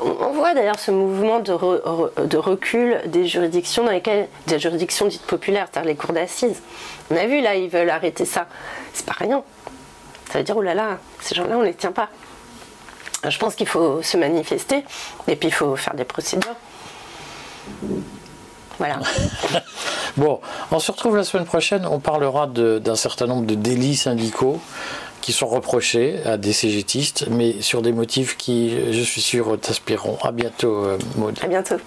On, 0.02 0.32
voit 0.32 0.54
d'ailleurs 0.54 0.80
ce 0.80 0.92
mouvement 0.92 1.40
de, 1.40 2.26
de, 2.26 2.38
recul 2.38 3.02
des 3.08 3.28
juridictions 3.28 3.84
dans 3.84 3.92
lesquelles, 3.92 4.28
des 4.48 4.60
juridictions 4.60 5.08
dites 5.08 5.24
populaires, 5.24 5.68
c'est-à-dire 5.72 5.90
les 5.90 5.96
cours 5.96 6.14
d'assises. 6.14 6.62
On 7.10 7.16
a 7.16 7.26
vu 7.26 7.42
là, 7.42 7.56
ils 7.56 7.70
veulent 7.70 7.90
arrêter 7.90 8.26
ça. 8.26 8.48
C'est 8.94 9.06
pas 9.06 9.16
rien. 9.18 9.44
Ça 10.32 10.38
veut 10.38 10.44
dire, 10.46 10.56
oh 10.56 10.62
là 10.62 10.74
là, 10.74 10.98
ces 11.20 11.36
gens-là, 11.36 11.58
on 11.58 11.62
les 11.62 11.74
tient 11.74 11.92
pas. 11.92 12.10
Je 13.28 13.38
pense 13.38 13.56
qu'il 13.56 13.68
faut 13.68 14.02
se 14.02 14.18
manifester 14.18 14.84
et 15.28 15.36
puis 15.36 15.50
il 15.50 15.54
faut 15.54 15.76
faire 15.76 15.94
des 15.94 16.06
procédures. 16.06 16.56
Voilà. 18.78 19.00
Bon, 20.18 20.42
on 20.72 20.80
se 20.80 20.92
retrouve 20.92 21.16
la 21.16 21.24
semaine 21.24 21.46
prochaine. 21.46 21.86
On 21.86 22.00
parlera 22.00 22.46
d'un 22.46 22.96
certain 22.96 23.28
nombre 23.28 23.46
de 23.46 23.56
délits 23.56 23.96
syndicaux 23.96 24.60
qui 25.22 25.32
sont 25.32 25.48
reprochés 25.48 26.20
à 26.26 26.38
des 26.38 26.52
CGTistes, 26.52 27.28
mais 27.30 27.62
sur 27.62 27.82
des 27.82 27.94
motifs 27.94 28.36
qui, 28.36 28.92
je 28.92 29.02
suis 29.02 29.22
sûr, 29.22 29.58
t'inspireront. 29.60 30.18
À 30.22 30.32
bientôt, 30.32 30.84
euh, 30.84 30.98
Maud. 31.16 31.40
À 31.42 31.48
bientôt. 31.48 31.78